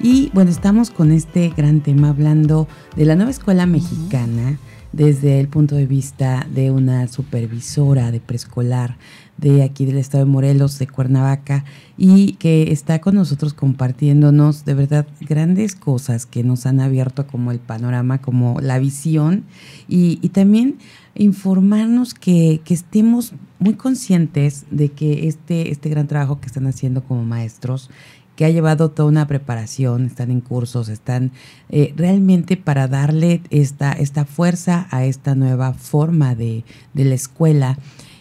Y 0.00 0.30
bueno, 0.32 0.50
estamos 0.50 0.90
con 0.90 1.12
este 1.12 1.52
gran 1.54 1.82
tema 1.82 2.08
hablando 2.08 2.66
de 2.96 3.04
la 3.04 3.14
nueva 3.14 3.30
escuela 3.30 3.66
mexicana 3.66 4.58
desde 4.92 5.40
el 5.40 5.48
punto 5.48 5.74
de 5.74 5.86
vista 5.86 6.46
de 6.50 6.70
una 6.70 7.08
supervisora 7.08 8.10
de 8.10 8.20
preescolar 8.20 8.96
de 9.36 9.62
aquí 9.62 9.84
del 9.84 9.98
estado 9.98 10.24
de 10.24 10.30
Morelos, 10.30 10.78
de 10.78 10.86
Cuernavaca, 10.86 11.64
y 11.98 12.34
que 12.34 12.72
está 12.72 13.00
con 13.00 13.16
nosotros 13.16 13.52
compartiéndonos 13.52 14.64
de 14.64 14.74
verdad 14.74 15.06
grandes 15.20 15.74
cosas 15.74 16.26
que 16.26 16.42
nos 16.42 16.66
han 16.66 16.80
abierto 16.80 17.26
como 17.26 17.52
el 17.52 17.58
panorama, 17.58 18.20
como 18.20 18.60
la 18.60 18.78
visión, 18.78 19.44
y, 19.88 20.16
también 20.30 20.76
informarnos 21.14 22.12
que, 22.12 22.60
que, 22.64 22.74
estemos 22.74 23.32
muy 23.58 23.74
conscientes 23.74 24.66
de 24.70 24.90
que 24.90 25.28
este, 25.28 25.70
este 25.70 25.88
gran 25.88 26.06
trabajo 26.06 26.40
que 26.40 26.46
están 26.46 26.66
haciendo 26.66 27.02
como 27.04 27.24
maestros, 27.24 27.90
que 28.36 28.44
ha 28.44 28.50
llevado 28.50 28.90
toda 28.90 29.08
una 29.08 29.26
preparación, 29.26 30.04
están 30.06 30.30
en 30.30 30.40
cursos, 30.40 30.88
están 30.88 31.32
eh, 31.70 31.92
realmente 31.96 32.56
para 32.56 32.86
darle 32.86 33.42
esta, 33.50 33.92
esta 33.92 34.24
fuerza 34.24 34.86
a 34.90 35.04
esta 35.04 35.34
nueva 35.34 35.72
forma 35.72 36.34
de, 36.34 36.64
de 36.94 37.04
la 37.04 37.14
escuela. 37.14 37.78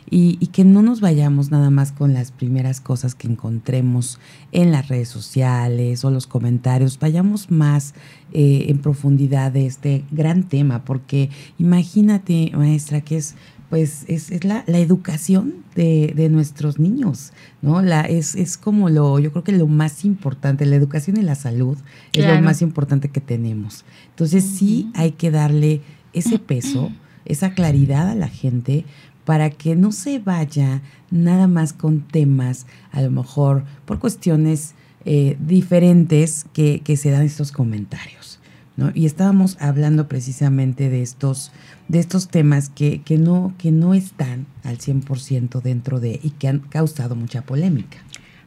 Y, 0.07 0.37
que 0.53 0.63
no 0.63 0.83
nos 0.83 1.01
vayamos 1.01 1.49
nada 1.49 1.71
más 1.71 1.91
con 1.91 2.13
las 2.13 2.31
primeras 2.31 2.79
cosas 2.79 3.15
que 3.15 3.27
encontremos 3.27 4.19
en 4.51 4.71
las 4.71 4.87
redes 4.87 5.09
sociales 5.09 6.05
o 6.05 6.11
los 6.11 6.27
comentarios, 6.27 6.99
vayamos 6.99 7.49
más 7.49 7.95
eh, 8.31 8.67
en 8.69 8.77
profundidad 8.77 9.51
de 9.51 9.65
este 9.65 10.03
gran 10.11 10.43
tema, 10.43 10.85
porque 10.85 11.31
imagínate, 11.57 12.51
maestra, 12.55 13.01
que 13.01 13.17
es 13.17 13.35
pues 13.75 14.05
es, 14.07 14.31
es 14.31 14.45
la, 14.45 14.63
la, 14.67 14.79
educación 14.79 15.55
de, 15.75 16.13
de, 16.15 16.29
nuestros 16.29 16.79
niños, 16.79 17.33
¿no? 17.61 17.81
La, 17.81 18.03
es, 18.03 18.33
es 18.33 18.55
como 18.55 18.87
lo, 18.89 19.19
yo 19.19 19.33
creo 19.33 19.43
que 19.43 19.51
lo 19.51 19.67
más 19.67 20.05
importante, 20.05 20.65
la 20.65 20.77
educación 20.77 21.17
y 21.17 21.23
la 21.23 21.35
salud 21.35 21.77
es 22.13 22.25
lo 22.25 22.41
más 22.41 22.61
importante 22.61 23.09
que 23.09 23.19
tenemos. 23.19 23.83
Entonces 24.11 24.45
sí 24.45 24.89
hay 24.93 25.11
que 25.11 25.29
darle 25.29 25.81
ese 26.13 26.39
peso, 26.47 26.89
esa 27.25 27.53
claridad 27.53 28.07
a 28.07 28.15
la 28.15 28.29
gente 28.29 28.85
para 29.25 29.49
que 29.49 29.75
no 29.75 29.91
se 29.91 30.19
vaya 30.19 30.81
nada 31.11 31.47
más 31.47 31.73
con 31.73 31.99
temas, 31.99 32.67
a 32.93 33.01
lo 33.01 33.11
mejor 33.11 33.65
por 33.83 33.99
cuestiones 33.99 34.73
eh, 35.03 35.35
diferentes 35.45 36.45
que, 36.53 36.79
que, 36.79 36.95
se 36.95 37.11
dan 37.11 37.23
estos 37.23 37.51
comentarios. 37.51 38.34
¿No? 38.77 38.91
Y 38.93 39.05
estábamos 39.05 39.57
hablando 39.59 40.07
precisamente 40.07 40.89
de 40.89 41.01
estos, 41.01 41.51
de 41.87 41.99
estos 41.99 42.27
temas 42.27 42.69
que, 42.69 43.01
que, 43.01 43.17
no, 43.17 43.53
que 43.57 43.71
no 43.71 43.93
están 43.93 44.45
al 44.63 44.77
100% 44.77 45.61
dentro 45.61 45.99
de 45.99 46.19
y 46.21 46.31
que 46.31 46.47
han 46.47 46.59
causado 46.59 47.15
mucha 47.15 47.41
polémica. 47.41 47.97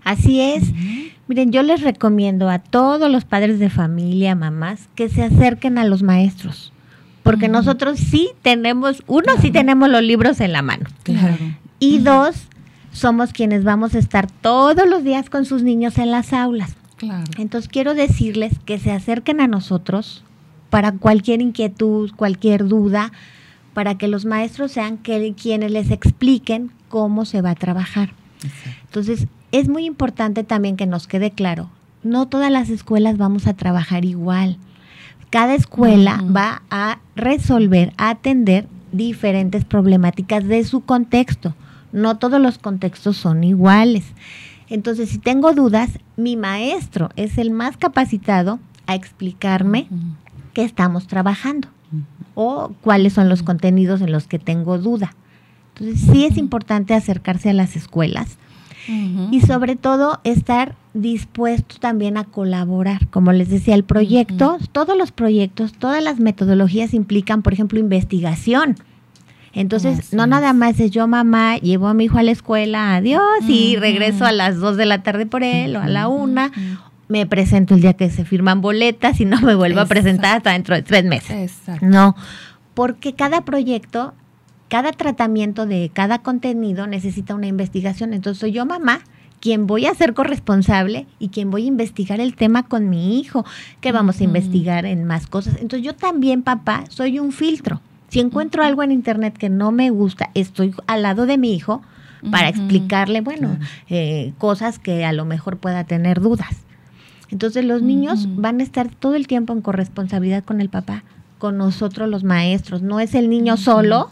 Así 0.04 0.40
es. 0.40 0.62
Miren, 1.26 1.52
yo 1.52 1.62
les 1.62 1.82
recomiendo 1.82 2.48
a 2.48 2.58
todos 2.58 3.10
los 3.10 3.26
padres 3.26 3.58
de 3.58 3.68
familia, 3.68 4.34
mamás, 4.34 4.88
que 4.94 5.10
se 5.10 5.22
acerquen 5.22 5.76
a 5.76 5.84
los 5.84 6.02
maestros. 6.02 6.72
Porque 7.22 7.48
nosotros 7.48 7.98
sí 7.98 8.30
tenemos, 8.40 9.02
uno, 9.06 9.34
sí 9.42 9.50
tenemos 9.50 9.90
los 9.90 10.02
libros 10.02 10.40
en 10.40 10.52
la 10.52 10.62
mano. 10.62 10.86
Claro. 11.02 11.36
Y 11.78 11.98
dos, 11.98 12.48
somos 12.90 13.34
quienes 13.34 13.64
vamos 13.64 13.94
a 13.94 13.98
estar 13.98 14.30
todos 14.30 14.88
los 14.88 15.04
días 15.04 15.28
con 15.28 15.44
sus 15.44 15.62
niños 15.62 15.98
en 15.98 16.10
las 16.10 16.32
aulas. 16.32 16.77
Claro. 16.98 17.24
Entonces 17.38 17.68
quiero 17.68 17.94
decirles 17.94 18.58
que 18.64 18.78
se 18.78 18.92
acerquen 18.92 19.40
a 19.40 19.46
nosotros 19.46 20.24
para 20.70 20.92
cualquier 20.92 21.40
inquietud, 21.40 22.10
cualquier 22.14 22.66
duda, 22.68 23.12
para 23.72 23.96
que 23.96 24.08
los 24.08 24.24
maestros 24.24 24.72
sean 24.72 24.98
que, 24.98 25.34
quienes 25.40 25.70
les 25.70 25.90
expliquen 25.90 26.72
cómo 26.88 27.24
se 27.24 27.40
va 27.40 27.50
a 27.50 27.54
trabajar. 27.54 28.12
Entonces, 28.84 29.26
es 29.52 29.68
muy 29.68 29.84
importante 29.84 30.44
también 30.44 30.76
que 30.76 30.86
nos 30.86 31.06
quede 31.06 31.30
claro, 31.30 31.70
no 32.02 32.28
todas 32.28 32.50
las 32.50 32.70
escuelas 32.70 33.18
vamos 33.18 33.46
a 33.46 33.54
trabajar 33.54 34.04
igual. 34.04 34.56
Cada 35.30 35.54
escuela 35.54 36.22
va 36.24 36.62
a 36.70 37.00
resolver, 37.14 37.92
a 37.98 38.10
atender 38.10 38.66
diferentes 38.92 39.64
problemáticas 39.64 40.46
de 40.46 40.64
su 40.64 40.80
contexto. 40.82 41.54
No 41.92 42.18
todos 42.18 42.40
los 42.40 42.58
contextos 42.58 43.16
son 43.16 43.44
iguales. 43.44 44.04
Entonces, 44.70 45.08
si 45.08 45.18
tengo 45.18 45.52
dudas, 45.52 45.98
mi 46.16 46.36
maestro 46.36 47.10
es 47.16 47.38
el 47.38 47.50
más 47.50 47.76
capacitado 47.76 48.58
a 48.86 48.94
explicarme 48.94 49.88
qué 50.52 50.64
estamos 50.64 51.06
trabajando 51.06 51.68
o 52.34 52.72
cuáles 52.82 53.14
son 53.14 53.28
los 53.28 53.42
contenidos 53.42 54.00
en 54.00 54.12
los 54.12 54.26
que 54.26 54.38
tengo 54.38 54.78
duda. 54.78 55.14
Entonces, 55.74 56.00
sí 56.10 56.24
es 56.24 56.36
importante 56.36 56.94
acercarse 56.94 57.50
a 57.50 57.54
las 57.54 57.76
escuelas 57.76 58.38
y 59.30 59.42
sobre 59.42 59.76
todo 59.76 60.18
estar 60.24 60.74
dispuesto 60.94 61.76
también 61.78 62.16
a 62.16 62.24
colaborar. 62.24 63.08
Como 63.08 63.32
les 63.32 63.50
decía, 63.50 63.74
el 63.74 63.84
proyecto, 63.84 64.56
todos 64.72 64.96
los 64.96 65.12
proyectos, 65.12 65.72
todas 65.72 66.02
las 66.02 66.20
metodologías 66.20 66.94
implican, 66.94 67.42
por 67.42 67.52
ejemplo, 67.52 67.78
investigación. 67.78 68.76
Entonces, 69.52 70.12
no 70.12 70.26
nada 70.26 70.52
más 70.52 70.78
es 70.80 70.90
yo, 70.90 71.06
mamá, 71.06 71.56
llevo 71.56 71.88
a 71.88 71.94
mi 71.94 72.04
hijo 72.04 72.18
a 72.18 72.22
la 72.22 72.30
escuela, 72.30 72.96
adiós, 72.96 73.22
y 73.48 73.76
regreso 73.76 74.24
a 74.24 74.32
las 74.32 74.58
dos 74.58 74.76
de 74.76 74.86
la 74.86 75.02
tarde 75.02 75.26
por 75.26 75.42
él 75.42 75.76
o 75.76 75.80
a 75.80 75.88
la 75.88 76.08
una. 76.08 76.52
Me 77.08 77.26
presento 77.26 77.74
el 77.74 77.80
día 77.80 77.94
que 77.94 78.10
se 78.10 78.24
firman 78.24 78.60
boletas 78.60 79.20
y 79.20 79.24
no 79.24 79.40
me 79.40 79.54
vuelvo 79.54 79.80
a 79.80 79.86
presentar 79.86 80.36
hasta 80.36 80.52
dentro 80.52 80.74
de 80.74 80.82
tres 80.82 81.04
meses. 81.04 81.52
No, 81.80 82.14
porque 82.74 83.14
cada 83.14 83.42
proyecto 83.42 84.14
cada 84.68 84.92
tratamiento 84.92 85.64
de 85.64 85.90
cada 85.92 86.18
contenido 86.18 86.86
necesita 86.86 87.34
una 87.34 87.46
investigación. 87.46 88.12
Entonces 88.12 88.38
soy 88.38 88.52
yo 88.52 88.66
mamá 88.66 89.00
quien 89.40 89.66
voy 89.66 89.86
a 89.86 89.94
ser 89.94 90.14
corresponsable 90.14 91.06
y 91.18 91.28
quien 91.28 91.50
voy 91.50 91.64
a 91.64 91.66
investigar 91.66 92.20
el 92.20 92.34
tema 92.34 92.64
con 92.64 92.90
mi 92.90 93.18
hijo, 93.18 93.44
que 93.80 93.92
vamos 93.92 94.20
a 94.20 94.24
investigar 94.24 94.84
en 94.84 95.04
más 95.04 95.26
cosas. 95.26 95.54
Entonces 95.60 95.82
yo 95.82 95.94
también, 95.94 96.42
papá, 96.42 96.84
soy 96.88 97.18
un 97.18 97.32
filtro. 97.32 97.80
Si 98.08 98.20
encuentro 98.20 98.62
algo 98.62 98.82
en 98.82 98.92
internet 98.92 99.36
que 99.36 99.50
no 99.50 99.70
me 99.70 99.90
gusta, 99.90 100.30
estoy 100.34 100.74
al 100.86 101.02
lado 101.02 101.26
de 101.26 101.38
mi 101.38 101.54
hijo 101.54 101.82
para 102.30 102.48
explicarle, 102.48 103.20
bueno, 103.20 103.58
eh, 103.88 104.32
cosas 104.38 104.78
que 104.78 105.04
a 105.04 105.12
lo 105.12 105.24
mejor 105.24 105.58
pueda 105.58 105.84
tener 105.84 106.20
dudas. 106.20 106.64
Entonces 107.30 107.64
los 107.64 107.82
niños 107.82 108.26
van 108.36 108.60
a 108.60 108.62
estar 108.62 108.88
todo 108.88 109.14
el 109.14 109.26
tiempo 109.26 109.52
en 109.52 109.60
corresponsabilidad 109.60 110.44
con 110.44 110.60
el 110.60 110.70
papá, 110.70 111.04
con 111.38 111.58
nosotros 111.58 112.08
los 112.08 112.24
maestros. 112.24 112.82
No 112.82 113.00
es 113.00 113.14
el 113.14 113.28
niño 113.28 113.56
solo 113.56 114.10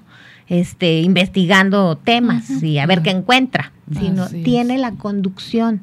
este, 0.48 1.00
investigando 1.00 1.96
temas 1.96 2.62
y 2.62 2.78
a 2.78 2.86
ver 2.86 3.02
qué 3.02 3.10
encuentra, 3.10 3.72
sino 3.98 4.28
tiene 4.28 4.78
la 4.78 4.92
conducción 4.92 5.82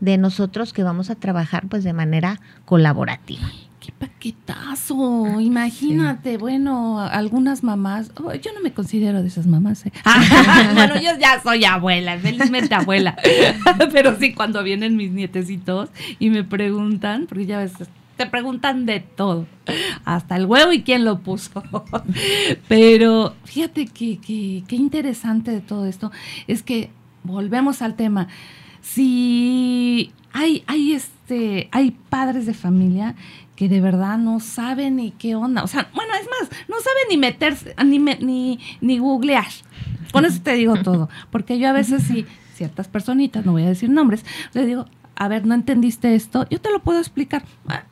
de 0.00 0.18
nosotros 0.18 0.72
que 0.72 0.82
vamos 0.82 1.10
a 1.10 1.14
trabajar 1.14 1.68
pues 1.68 1.84
de 1.84 1.92
manera 1.92 2.40
colaborativa. 2.64 3.48
¡Qué 3.84 3.90
paquetazo! 3.90 5.40
Imagínate, 5.40 6.36
bueno, 6.38 7.00
algunas 7.00 7.64
mamás, 7.64 8.12
oh, 8.22 8.32
yo 8.32 8.52
no 8.52 8.60
me 8.60 8.72
considero 8.72 9.22
de 9.22 9.26
esas 9.26 9.48
mamás. 9.48 9.84
¿eh? 9.86 9.92
bueno, 10.74 10.94
yo 11.00 11.18
ya 11.18 11.42
soy 11.42 11.64
abuela, 11.64 12.16
felizmente 12.18 12.76
abuela, 12.76 13.16
pero 13.92 14.16
sí 14.20 14.34
cuando 14.34 14.62
vienen 14.62 14.96
mis 14.96 15.10
nietecitos 15.10 15.88
y 16.20 16.30
me 16.30 16.44
preguntan, 16.44 17.26
porque 17.28 17.46
ya 17.46 17.58
ves, 17.58 17.72
te 18.16 18.26
preguntan 18.26 18.86
de 18.86 19.00
todo, 19.00 19.48
hasta 20.04 20.36
el 20.36 20.46
huevo 20.46 20.72
y 20.72 20.82
quién 20.82 21.04
lo 21.04 21.18
puso. 21.18 21.64
Pero 22.68 23.34
fíjate 23.44 23.86
que, 23.86 24.18
que, 24.18 24.76
interesante 24.76 25.50
de 25.50 25.60
todo 25.60 25.86
esto 25.86 26.12
es 26.46 26.62
que 26.62 26.90
volvemos 27.24 27.82
al 27.82 27.94
tema. 27.94 28.28
Si 28.82 30.12
hay, 30.32 30.64
hay, 30.66 30.92
este, 30.92 31.68
hay 31.72 31.92
padres 32.10 32.46
de 32.46 32.54
familia 32.54 33.14
que 33.56 33.68
de 33.68 33.80
verdad 33.80 34.18
no 34.18 34.40
saben 34.40 34.96
ni 34.96 35.12
qué 35.12 35.34
onda. 35.36 35.62
O 35.62 35.66
sea, 35.66 35.88
bueno, 35.94 36.12
es 36.20 36.26
más, 36.28 36.50
no 36.68 36.76
saben 36.80 37.04
ni 37.10 37.16
meterse, 37.16 37.74
ni, 37.84 37.98
ni, 37.98 38.58
ni 38.80 38.98
googlear. 38.98 39.46
Con 40.12 40.24
eso 40.24 40.40
te 40.42 40.54
digo 40.54 40.76
todo. 40.82 41.08
Porque 41.30 41.58
yo 41.58 41.68
a 41.68 41.72
veces 41.72 42.02
sí, 42.02 42.26
ciertas 42.54 42.88
personitas, 42.88 43.46
no 43.46 43.52
voy 43.52 43.62
a 43.62 43.68
decir 43.68 43.88
nombres, 43.88 44.24
les 44.52 44.66
digo, 44.66 44.86
a 45.16 45.28
ver, 45.28 45.46
no 45.46 45.54
entendiste 45.54 46.14
esto, 46.14 46.46
yo 46.50 46.60
te 46.60 46.70
lo 46.70 46.80
puedo 46.80 46.98
explicar 46.98 47.44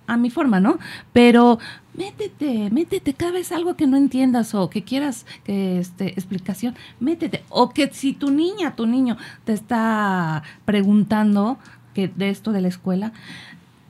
a, 0.07 0.17
mi 0.17 0.31
forma, 0.31 0.61
¿no? 0.61 0.79
Pero 1.13 1.59
métete, 1.95 2.71
métete, 2.71 3.15
cada 3.15 3.33
vez 3.33 3.53
algo 3.53 3.77
que 3.77 3.87
no 3.87 3.97
entiendas 3.97 4.55
o 4.55 4.71
que 4.71 4.83
quieras 4.83 5.27
que 5.45 5.79
este 5.79 6.09
explicación, 6.09 6.75
métete. 6.99 7.45
O 7.49 7.71
que 7.71 7.91
si 7.93 8.13
tu 8.13 8.31
niña, 8.31 8.75
tu 8.75 8.87
niño 8.87 9.17
te 9.45 9.53
está 9.53 10.43
preguntando 10.65 11.59
que 11.95 12.09
de 12.09 12.31
esto 12.31 12.53
de 12.53 12.63
la 12.63 12.69
escuela, 12.69 13.13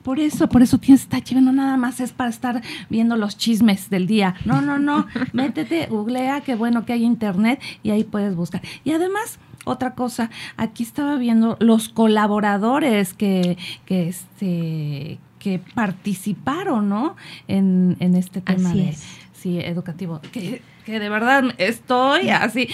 por 0.03 0.19
eso, 0.19 0.49
por 0.49 0.61
eso 0.61 0.77
tienes 0.79 1.07
chiva, 1.23 1.41
no 1.41 1.51
nada 1.51 1.77
más 1.77 1.99
es 1.99 2.11
para 2.11 2.29
estar 2.29 2.61
viendo 2.89 3.15
los 3.17 3.37
chismes 3.37 3.89
del 3.89 4.07
día. 4.07 4.35
No, 4.45 4.61
no, 4.61 4.79
no, 4.79 5.07
métete, 5.33 5.87
googlea, 5.87 6.41
qué 6.41 6.55
bueno 6.55 6.85
que 6.85 6.93
hay 6.93 7.03
internet 7.03 7.61
y 7.83 7.91
ahí 7.91 8.03
puedes 8.03 8.35
buscar. 8.35 8.61
Y 8.83 8.91
además, 8.91 9.39
otra 9.65 9.93
cosa, 9.93 10.29
aquí 10.57 10.83
estaba 10.83 11.15
viendo 11.17 11.57
los 11.59 11.89
colaboradores 11.89 13.13
que, 13.13 13.57
que 13.85 14.07
este 14.07 15.19
que 15.41 15.59
participaron, 15.73 16.87
¿no? 16.87 17.15
En, 17.47 17.97
en 17.99 18.15
este 18.15 18.41
tema 18.41 18.73
de, 18.73 18.95
sí, 19.33 19.59
educativo. 19.59 20.21
Que, 20.31 20.61
que 20.85 20.99
de 20.99 21.09
verdad 21.09 21.45
estoy 21.57 22.29
así, 22.29 22.67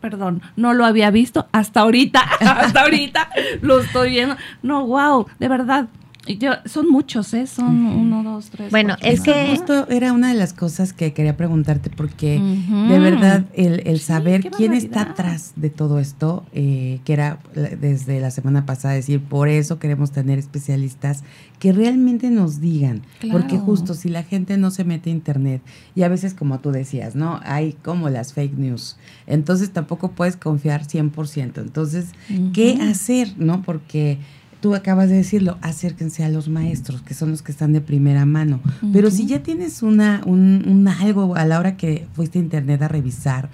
perdón, 0.00 0.42
no 0.56 0.74
lo 0.74 0.84
había 0.84 1.10
visto 1.10 1.46
hasta 1.52 1.80
ahorita, 1.80 2.20
hasta 2.40 2.82
ahorita 2.82 3.30
lo 3.60 3.80
estoy 3.80 4.10
viendo. 4.10 4.36
No, 4.62 4.84
wow, 4.86 5.26
de 5.38 5.48
verdad, 5.48 5.88
yo, 6.36 6.52
son 6.66 6.88
muchos, 6.90 7.32
¿eh? 7.34 7.46
Son 7.46 7.86
uno, 7.86 8.22
dos, 8.22 8.50
tres. 8.50 8.70
Bueno, 8.70 8.96
es 9.00 9.20
que. 9.20 9.52
Esto 9.52 9.88
era 9.88 10.12
una 10.12 10.28
de 10.28 10.34
las 10.34 10.52
cosas 10.52 10.92
que 10.92 11.12
quería 11.12 11.36
preguntarte, 11.36 11.90
porque 11.90 12.38
de 12.38 12.98
verdad 12.98 13.46
el, 13.54 14.00
saber 14.00 14.50
quién 14.50 14.74
está 14.74 15.02
atrás 15.02 15.52
de 15.56 15.70
todo 15.70 15.98
esto, 15.98 16.44
eh, 16.52 17.00
que 17.04 17.12
era 17.12 17.38
desde 17.54 18.20
la 18.20 18.30
semana 18.30 18.66
pasada 18.66 18.94
decir, 18.94 19.20
por 19.20 19.48
eso 19.48 19.78
queremos 19.78 20.12
tener 20.12 20.38
especialistas 20.38 21.24
que 21.58 21.72
realmente 21.72 22.30
nos 22.30 22.60
digan. 22.60 23.02
Porque 23.32 23.58
justo 23.58 23.94
si 23.94 24.08
la 24.08 24.22
gente 24.22 24.56
no 24.58 24.70
se 24.70 24.84
mete 24.84 25.10
a 25.10 25.12
internet, 25.12 25.62
y 25.94 26.02
a 26.02 26.08
veces, 26.08 26.34
como 26.34 26.60
tú 26.60 26.70
decías, 26.70 27.14
¿no? 27.14 27.40
Hay 27.44 27.72
como 27.72 28.08
las 28.08 28.32
fake 28.32 28.56
news. 28.58 28.96
Entonces 29.26 29.70
tampoco 29.70 30.12
puedes 30.12 30.36
confiar 30.36 30.86
100%. 30.86 31.58
Entonces, 31.60 32.08
¿qué 32.52 32.78
hacer, 32.80 33.34
no? 33.38 33.62
Porque 33.62 34.18
tú 34.60 34.74
acabas 34.74 35.08
de 35.08 35.16
decirlo, 35.16 35.58
acérquense 35.60 36.24
a 36.24 36.28
los 36.28 36.48
maestros, 36.48 37.02
que 37.02 37.14
son 37.14 37.30
los 37.30 37.42
que 37.42 37.52
están 37.52 37.72
de 37.72 37.80
primera 37.80 38.26
mano. 38.26 38.60
Pero 38.92 39.10
si 39.10 39.26
ya 39.26 39.42
tienes 39.42 39.82
una, 39.82 40.22
un, 40.26 40.86
algo 40.88 41.36
a 41.36 41.44
la 41.44 41.58
hora 41.58 41.76
que 41.76 42.06
fuiste 42.14 42.38
a 42.38 42.42
internet 42.42 42.82
a 42.82 42.88
revisar, 42.88 43.50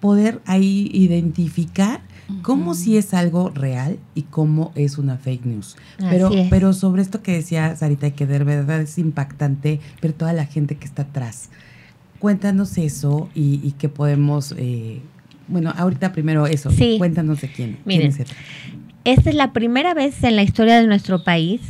poder 0.00 0.40
ahí 0.46 0.90
identificar 0.92 2.00
cómo 2.42 2.74
si 2.74 2.96
es 2.96 3.14
algo 3.14 3.50
real 3.50 3.98
y 4.14 4.22
cómo 4.22 4.72
es 4.74 4.98
una 4.98 5.16
fake 5.16 5.46
news. 5.46 5.76
Pero, 5.98 6.30
pero 6.50 6.72
sobre 6.72 7.02
esto 7.02 7.22
que 7.22 7.32
decía 7.32 7.74
Sarita, 7.76 8.10
que 8.10 8.26
de 8.26 8.38
verdad 8.40 8.82
es 8.82 8.98
impactante 8.98 9.80
ver 10.02 10.12
toda 10.12 10.32
la 10.32 10.44
gente 10.44 10.76
que 10.76 10.84
está 10.84 11.02
atrás. 11.02 11.48
Cuéntanos 12.18 12.76
eso 12.78 13.28
y, 13.34 13.60
y 13.62 13.72
que 13.72 13.88
podemos... 13.88 14.54
Eh, 14.58 15.00
bueno, 15.48 15.72
ahorita 15.76 16.12
primero 16.12 16.46
eso. 16.46 16.70
Cuéntanos 16.98 17.40
de 17.40 17.52
quién. 17.52 17.78
Miren, 17.84 18.12
esta 19.06 19.30
es 19.30 19.36
la 19.36 19.52
primera 19.52 19.94
vez 19.94 20.24
en 20.24 20.34
la 20.34 20.42
historia 20.42 20.80
de 20.80 20.86
nuestro 20.88 21.22
país 21.22 21.60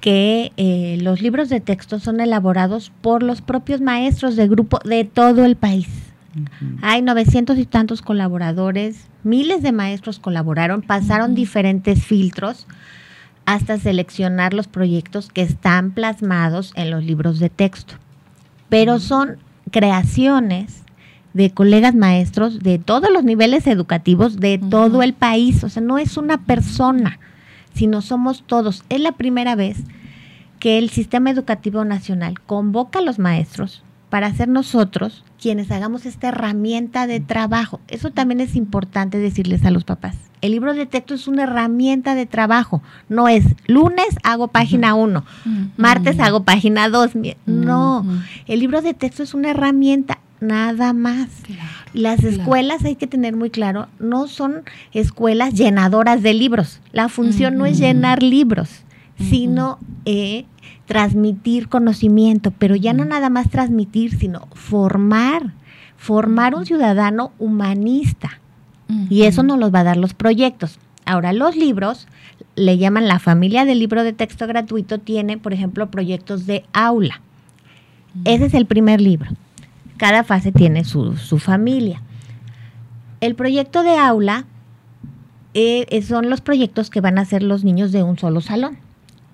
que 0.00 0.52
eh, 0.56 0.98
los 1.00 1.22
libros 1.22 1.48
de 1.48 1.60
texto 1.60 2.00
son 2.00 2.20
elaborados 2.20 2.90
por 3.02 3.22
los 3.22 3.40
propios 3.40 3.80
maestros 3.80 4.34
de 4.34 4.48
grupo 4.48 4.80
de 4.84 5.04
todo 5.04 5.44
el 5.44 5.54
país. 5.54 5.88
Hay 6.82 7.02
900 7.02 7.56
y 7.56 7.66
tantos 7.66 8.02
colaboradores, 8.02 9.06
miles 9.22 9.62
de 9.62 9.70
maestros 9.70 10.18
colaboraron, 10.18 10.82
pasaron 10.82 11.36
diferentes 11.36 12.04
filtros 12.04 12.66
hasta 13.46 13.78
seleccionar 13.78 14.52
los 14.52 14.66
proyectos 14.66 15.28
que 15.28 15.42
están 15.42 15.92
plasmados 15.92 16.72
en 16.74 16.90
los 16.90 17.04
libros 17.04 17.38
de 17.38 17.48
texto. 17.48 17.94
Pero 18.68 18.98
son 18.98 19.38
creaciones 19.70 20.82
de 21.36 21.50
colegas 21.50 21.94
maestros 21.94 22.60
de 22.60 22.78
todos 22.78 23.10
los 23.12 23.22
niveles 23.22 23.66
educativos 23.66 24.40
de 24.40 24.58
todo 24.58 25.02
el 25.02 25.12
país. 25.12 25.62
O 25.62 25.68
sea, 25.68 25.82
no 25.82 25.98
es 25.98 26.16
una 26.16 26.38
persona, 26.38 27.18
sino 27.74 28.00
somos 28.00 28.42
todos. 28.46 28.84
Es 28.88 29.00
la 29.00 29.12
primera 29.12 29.54
vez 29.54 29.78
que 30.58 30.78
el 30.78 30.88
Sistema 30.88 31.30
Educativo 31.30 31.84
Nacional 31.84 32.40
convoca 32.40 33.00
a 33.00 33.02
los 33.02 33.18
maestros 33.18 33.82
para 34.08 34.32
ser 34.32 34.48
nosotros 34.48 35.24
quienes 35.40 35.70
hagamos 35.70 36.06
esta 36.06 36.28
herramienta 36.28 37.06
de 37.06 37.20
trabajo. 37.20 37.80
Eso 37.88 38.10
también 38.10 38.40
es 38.40 38.56
importante 38.56 39.18
decirles 39.18 39.64
a 39.66 39.70
los 39.70 39.84
papás. 39.84 40.16
El 40.40 40.52
libro 40.52 40.72
de 40.72 40.86
texto 40.86 41.14
es 41.14 41.28
una 41.28 41.42
herramienta 41.42 42.14
de 42.14 42.24
trabajo. 42.24 42.82
No 43.08 43.28
es 43.28 43.44
lunes 43.66 44.16
hago 44.22 44.48
página 44.48 44.94
1, 44.94 45.24
martes 45.76 46.18
hago 46.18 46.44
página 46.44 46.88
2. 46.88 47.10
No, 47.44 48.06
el 48.46 48.60
libro 48.60 48.80
de 48.80 48.94
texto 48.94 49.22
es 49.22 49.34
una 49.34 49.50
herramienta 49.50 50.18
nada 50.40 50.92
más. 50.92 51.28
Las 51.92 52.22
escuelas, 52.24 52.84
hay 52.84 52.96
que 52.96 53.06
tener 53.06 53.36
muy 53.36 53.50
claro, 53.50 53.88
no 53.98 54.28
son 54.28 54.62
escuelas 54.92 55.54
llenadoras 55.54 56.22
de 56.22 56.34
libros. 56.34 56.80
La 56.92 57.08
función 57.08 57.56
no 57.56 57.66
es 57.66 57.78
llenar 57.78 58.22
libros, 58.22 58.84
sino 59.18 59.78
eh, 60.04 60.44
transmitir 60.86 61.68
conocimiento, 61.68 62.50
pero 62.50 62.76
ya 62.76 62.92
no 62.92 63.04
nada 63.04 63.30
más 63.30 63.50
transmitir, 63.50 64.18
sino 64.18 64.46
formar, 64.54 65.52
formar 65.96 66.54
un 66.54 66.66
ciudadano 66.66 67.32
humanista. 67.38 68.40
Y 69.10 69.22
eso 69.22 69.42
nos 69.42 69.58
los 69.58 69.74
va 69.74 69.80
a 69.80 69.84
dar 69.84 69.96
los 69.96 70.14
proyectos. 70.14 70.78
Ahora, 71.06 71.32
los 71.32 71.56
libros, 71.56 72.06
le 72.54 72.78
llaman 72.78 73.08
la 73.08 73.18
familia 73.18 73.64
del 73.64 73.80
libro 73.80 74.04
de 74.04 74.12
texto 74.12 74.46
gratuito, 74.46 74.98
tiene, 74.98 75.38
por 75.38 75.52
ejemplo, 75.52 75.90
proyectos 75.90 76.46
de 76.46 76.64
aula. 76.72 77.20
Ese 78.24 78.46
es 78.46 78.54
el 78.54 78.66
primer 78.66 79.00
libro. 79.00 79.30
Cada 79.96 80.24
fase 80.24 80.52
tiene 80.52 80.84
su, 80.84 81.14
familia. 81.38 82.02
El 83.20 83.34
proyecto 83.34 83.82
de 83.82 83.96
aula 83.96 84.44
eh, 85.54 86.02
son 86.02 86.28
los 86.28 86.40
proyectos 86.40 86.90
que 86.90 87.00
van 87.00 87.18
a 87.18 87.22
hacer 87.22 87.42
los 87.42 87.64
niños 87.64 87.92
de 87.92 88.02
un 88.02 88.18
solo 88.18 88.40
salón 88.40 88.78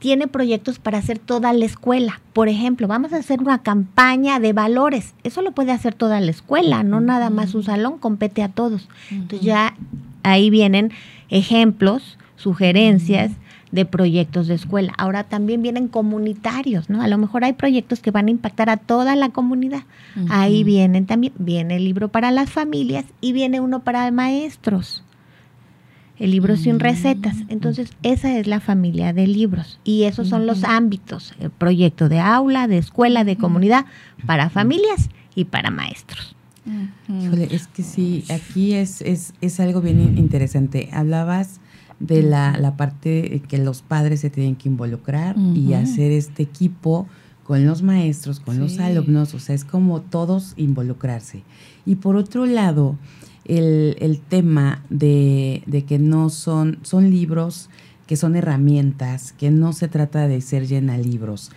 tiene 0.03 0.27
proyectos 0.27 0.81
para 0.81 0.99
hacer 0.99 1.21
toda 1.21 1.53
la 1.53 1.65
escuela. 1.65 2.21
Por 2.33 2.49
ejemplo, 2.49 2.89
vamos 2.89 3.13
a 3.13 3.19
hacer 3.19 3.41
una 3.41 3.63
campaña 3.63 4.41
de 4.41 4.53
valores. 4.53 5.15
Eso 5.23 5.43
lo 5.43 5.53
puede 5.53 5.71
hacer 5.71 5.95
toda 5.95 6.21
la 6.21 6.33
escuela, 6.33 6.83
no 6.83 7.01
nada 7.01 7.31
más 7.31 7.55
un 7.55 7.63
salón, 7.63 7.99
compete 7.99 8.43
a 8.43 8.49
todos. 8.49 8.89
Entonces 9.13 9.47
ya 9.47 9.77
ahí 10.25 10.51
vienen 10.51 10.91
ejemplos, 11.29 12.19
sugerencias 12.43 13.33
de 13.71 13.87
proyectos 13.87 14.49
de 14.49 14.55
escuela. 14.55 14.93
Ahora 14.99 15.25
también 15.25 15.63
vienen 15.63 15.89
comunitarios, 15.89 16.91
¿no? 16.91 17.01
A 17.01 17.09
lo 17.09 17.17
mejor 17.19 17.45
hay 17.45 17.55
proyectos 17.55 18.01
que 18.01 18.11
van 18.11 18.27
a 18.29 18.31
impactar 18.31 18.69
a 18.69 18.77
toda 18.77 19.17
la 19.17 19.31
comunidad. 19.31 19.85
Ahí 20.29 20.65
vienen 20.65 21.07
también, 21.07 21.33
viene 21.39 21.77
el 21.77 21.85
libro 21.85 22.09
para 22.09 22.31
las 22.31 22.51
familias 22.51 23.07
y 23.21 23.33
viene 23.33 23.61
uno 23.61 23.81
para 23.81 24.11
maestros 24.11 25.05
el 26.19 26.31
libro 26.31 26.57
sin 26.57 26.79
recetas. 26.79 27.35
Mm. 27.37 27.47
Entonces, 27.49 27.91
esa 28.05 28.39
es 28.39 28.47
la 28.47 28.61
familia 28.61 29.13
de 29.13 29.27
libros 29.27 29.81
y 29.83 30.05
esos 30.05 30.29
son 30.29 30.47
los 30.47 30.63
ámbitos, 30.63 31.35
el 31.41 31.51
proyecto 31.51 32.09
de 32.09 32.21
aula, 32.21 32.69
de 32.69 32.79
escuela, 32.79 33.25
de 33.25 33.37
comunidad, 33.37 33.87
para 34.25 34.49
familias 34.49 35.09
y 35.35 35.47
para 35.47 35.71
maestros. 35.71 36.37
es 37.51 37.67
que 37.67 37.83
sí, 37.83 38.25
aquí 38.31 38.75
es, 38.75 39.03
es, 39.03 39.35
es 39.41 39.59
algo 39.59 39.81
bien 39.81 40.17
interesante. 40.17 40.91
Hablabas 40.93 41.59
de 42.03 42.23
la, 42.23 42.59
la, 42.59 42.77
parte 42.77 43.43
que 43.49 43.59
los 43.59 43.81
padres 43.81 44.21
se 44.21 44.29
tienen 44.29 44.57
que 44.57 44.69
involucrar 44.69 45.37
y 45.39 45.73
hacer 45.75 46.11
este 46.11 46.43
equipo 46.43 47.07
con 47.45 47.65
los 47.65 47.83
maestros, 47.83 48.41
con 48.41 48.59
los 48.59 48.79
alumnos, 48.79 49.35
o 49.35 49.39
sea, 49.39 49.55
es 49.55 49.65
como 49.65 50.01
todos 50.01 50.55
involucrarse. 50.57 51.43
Y 51.87 51.97
por 51.97 52.17
otro 52.17 52.47
lado, 52.47 52.97
el, 53.45 54.21
tema 54.29 54.83
de, 54.91 55.85
que 55.87 55.99
no 55.99 56.31
son, 56.31 56.79
son 56.83 57.11
libros, 57.11 57.69
que 58.07 58.17
son 58.17 58.37
herramientas, 58.37 59.33
que 59.33 59.51
no 59.51 59.73
se 59.73 59.89
trata 59.89 60.29
de 60.29 60.41
ser 60.41 60.67
llena 60.67 60.99
libros. 60.99 61.51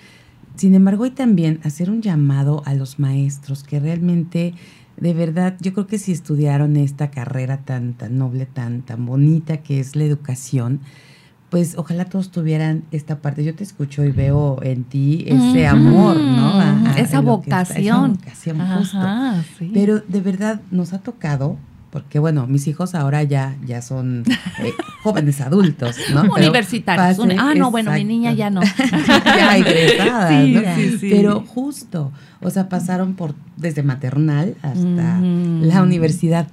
Sin 0.56 0.74
embargo, 0.74 1.04
hay 1.04 1.12
también 1.12 1.60
hacer 1.64 1.90
un 1.90 2.02
llamado 2.02 2.64
a 2.66 2.74
los 2.74 2.98
maestros 2.98 3.64
que 3.64 3.80
realmente, 3.80 4.54
de 4.98 5.14
verdad, 5.14 5.58
yo 5.60 5.74
creo 5.74 5.88
que 5.88 5.98
si 5.98 6.12
estudiaron 6.12 6.78
esta 6.78 7.12
carrera 7.12 7.58
tan, 7.58 7.94
tan 7.94 8.18
noble, 8.18 8.46
tan, 8.46 8.82
tan 8.82 9.06
bonita 9.06 9.58
que 9.58 9.80
es 9.80 9.96
la 9.96 10.04
educación, 10.06 10.80
pues 11.50 11.78
ojalá 11.78 12.06
todos 12.06 12.32
tuvieran 12.32 12.84
esta 12.92 13.20
parte. 13.20 13.44
Yo 13.44 13.56
te 13.56 13.64
escucho 13.64 14.04
y 14.04 14.12
veo 14.12 14.60
en 14.64 14.84
ti 14.84 15.26
ese 15.28 15.68
amor, 15.68 16.18
¿no? 16.18 16.60
esa, 16.98 17.22
vocación. 17.22 18.20
esa 18.26 18.54
vocación. 18.54 18.78
justo. 18.78 19.72
Pero 19.74 20.00
de 20.00 20.22
verdad 20.22 20.62
nos 20.72 20.94
ha 20.94 21.00
tocado 21.00 21.58
porque 21.96 22.20
bueno, 22.20 22.46
mis 22.46 22.68
hijos 22.68 22.94
ahora 22.94 23.24
ya, 23.24 23.56
ya 23.66 23.82
son 23.82 24.26
eh, 24.60 24.74
jóvenes 25.02 25.40
adultos, 25.40 25.96
¿no? 26.14 26.24
Universitarios. 26.24 27.18
ah, 27.40 27.54
no, 27.56 27.72
bueno, 27.72 27.94
mi 27.94 28.04
niña 28.04 28.34
ya 28.34 28.50
no. 28.50 28.62
ya 29.26 29.58
egresada, 29.58 30.42
¿no? 30.42 30.76
Sí, 30.76 30.98
sí. 31.00 31.10
Pero 31.10 31.46
justo, 31.48 32.12
o 32.42 32.50
sea, 32.50 32.68
pasaron 32.68 33.14
por 33.14 33.34
desde 33.56 33.82
maternal 33.82 34.58
hasta 34.62 35.22
la 35.22 35.82
universidad. 35.82 36.50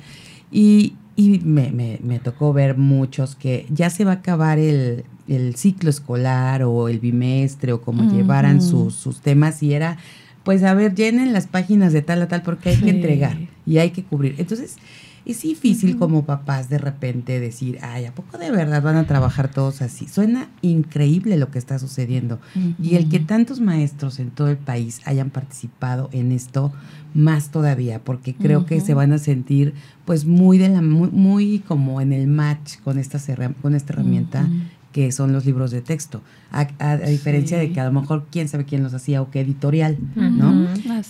Y, 0.53 0.95
y 1.17 1.41
me, 1.41 1.73
me, 1.73 1.99
me, 2.05 2.21
tocó 2.21 2.53
ver 2.53 2.79
muchos 2.79 3.35
que 3.35 3.67
ya 3.69 3.91
se 3.91 4.05
va 4.05 4.13
a 4.13 4.15
acabar 4.15 4.61
el, 4.61 5.05
el 5.27 5.57
ciclo 5.57 5.91
escolar 5.91 6.63
o 6.63 6.87
el 6.89 7.01
bimestre 7.01 7.73
o 7.73 7.81
como 7.81 8.09
llevaran 8.13 8.63
sus, 8.63 8.95
sus 8.95 9.21
temas 9.23 9.61
y 9.65 9.75
era, 9.75 9.99
pues 10.45 10.63
a 10.63 10.73
ver, 10.75 10.95
llenen 10.95 11.33
las 11.33 11.49
páginas 11.49 11.93
de 11.93 12.03
tal 12.03 12.23
a 12.23 12.29
tal 12.29 12.43
porque 12.43 12.69
hay 12.69 12.77
que 12.77 12.91
entregar 12.91 13.37
y 13.67 13.79
hay 13.79 13.91
que 13.91 14.05
cubrir. 14.05 14.37
Entonces, 14.39 14.77
es 15.25 15.43
difícil 15.43 15.97
como 15.99 16.25
papás 16.25 16.69
de 16.69 16.79
repente 16.79 17.39
decir, 17.39 17.79
ay, 17.83 18.07
¿a 18.07 18.15
poco 18.15 18.39
de 18.39 18.51
verdad 18.51 18.83
van 18.83 18.97
a 18.97 19.07
trabajar 19.07 19.51
todos 19.51 19.83
así? 19.83 20.09
Suena 20.09 20.49
increíble 20.63 21.37
lo 21.37 21.51
que 21.51 21.59
está 21.59 21.79
sucediendo. 21.79 22.41
Y 22.81 22.97
el 22.97 23.09
que 23.09 23.21
tantos 23.21 23.61
maestros 23.61 24.19
en 24.19 24.31
todo 24.31 24.49
el 24.49 24.57
país 24.57 25.01
hayan 25.05 25.31
participado 25.31 26.09
en 26.13 26.33
esto, 26.33 26.73
más 27.15 27.51
todavía, 27.51 28.03
porque 28.03 28.35
creo 28.35 28.67
que 28.67 28.81
se 28.81 28.95
van 28.95 29.13
a 29.13 29.19
sentir 29.19 29.75
pues 30.05 30.25
muy 30.25 30.59
de 30.59 30.69
la 30.69 30.83
muy, 30.83 31.61
como 31.61 32.01
en 32.01 32.13
el 32.13 32.27
match 32.27 32.79
con 32.83 32.99
esta 32.99 33.19
con 33.61 33.75
esta 33.75 33.93
herramienta 33.93 34.49
que 34.93 35.11
son 35.11 35.33
los 35.33 35.47
libros 35.47 35.71
de 35.71 35.81
texto, 35.81 36.21
a, 36.51 36.97
diferencia 36.97 37.59
de 37.59 37.73
que 37.73 37.81
a 37.81 37.85
lo 37.85 37.93
mejor 37.93 38.27
quién 38.31 38.49
sabe 38.49 38.65
quién 38.65 38.83
los 38.83 38.95
hacía 38.95 39.23
o 39.23 39.31
qué 39.31 39.41
editorial, 39.41 39.97
¿no? 40.15 40.69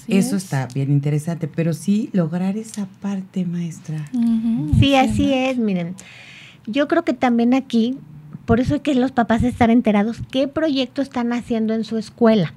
Eso 0.08 0.36
está 0.36 0.68
bien 0.72 0.90
interesante, 0.90 1.48
pero 1.48 1.72
sí 1.72 2.08
lograr 2.12 2.56
esa 2.56 2.86
parte, 3.00 3.44
maestra. 3.44 4.08
sí, 4.78 4.94
así 4.94 5.32
es, 5.34 5.58
miren. 5.58 5.94
Yo 6.66 6.86
creo 6.86 7.04
que 7.04 7.12
también 7.12 7.54
aquí, 7.54 7.98
por 8.44 8.60
eso 8.60 8.74
hay 8.74 8.80
que 8.80 8.94
los 8.94 9.10
papás 9.10 9.42
estar 9.42 9.68
enterados 9.70 10.20
qué 10.30 10.46
proyecto 10.46 11.02
están 11.02 11.32
haciendo 11.32 11.74
en 11.74 11.84
su 11.84 11.98
escuela. 11.98 12.54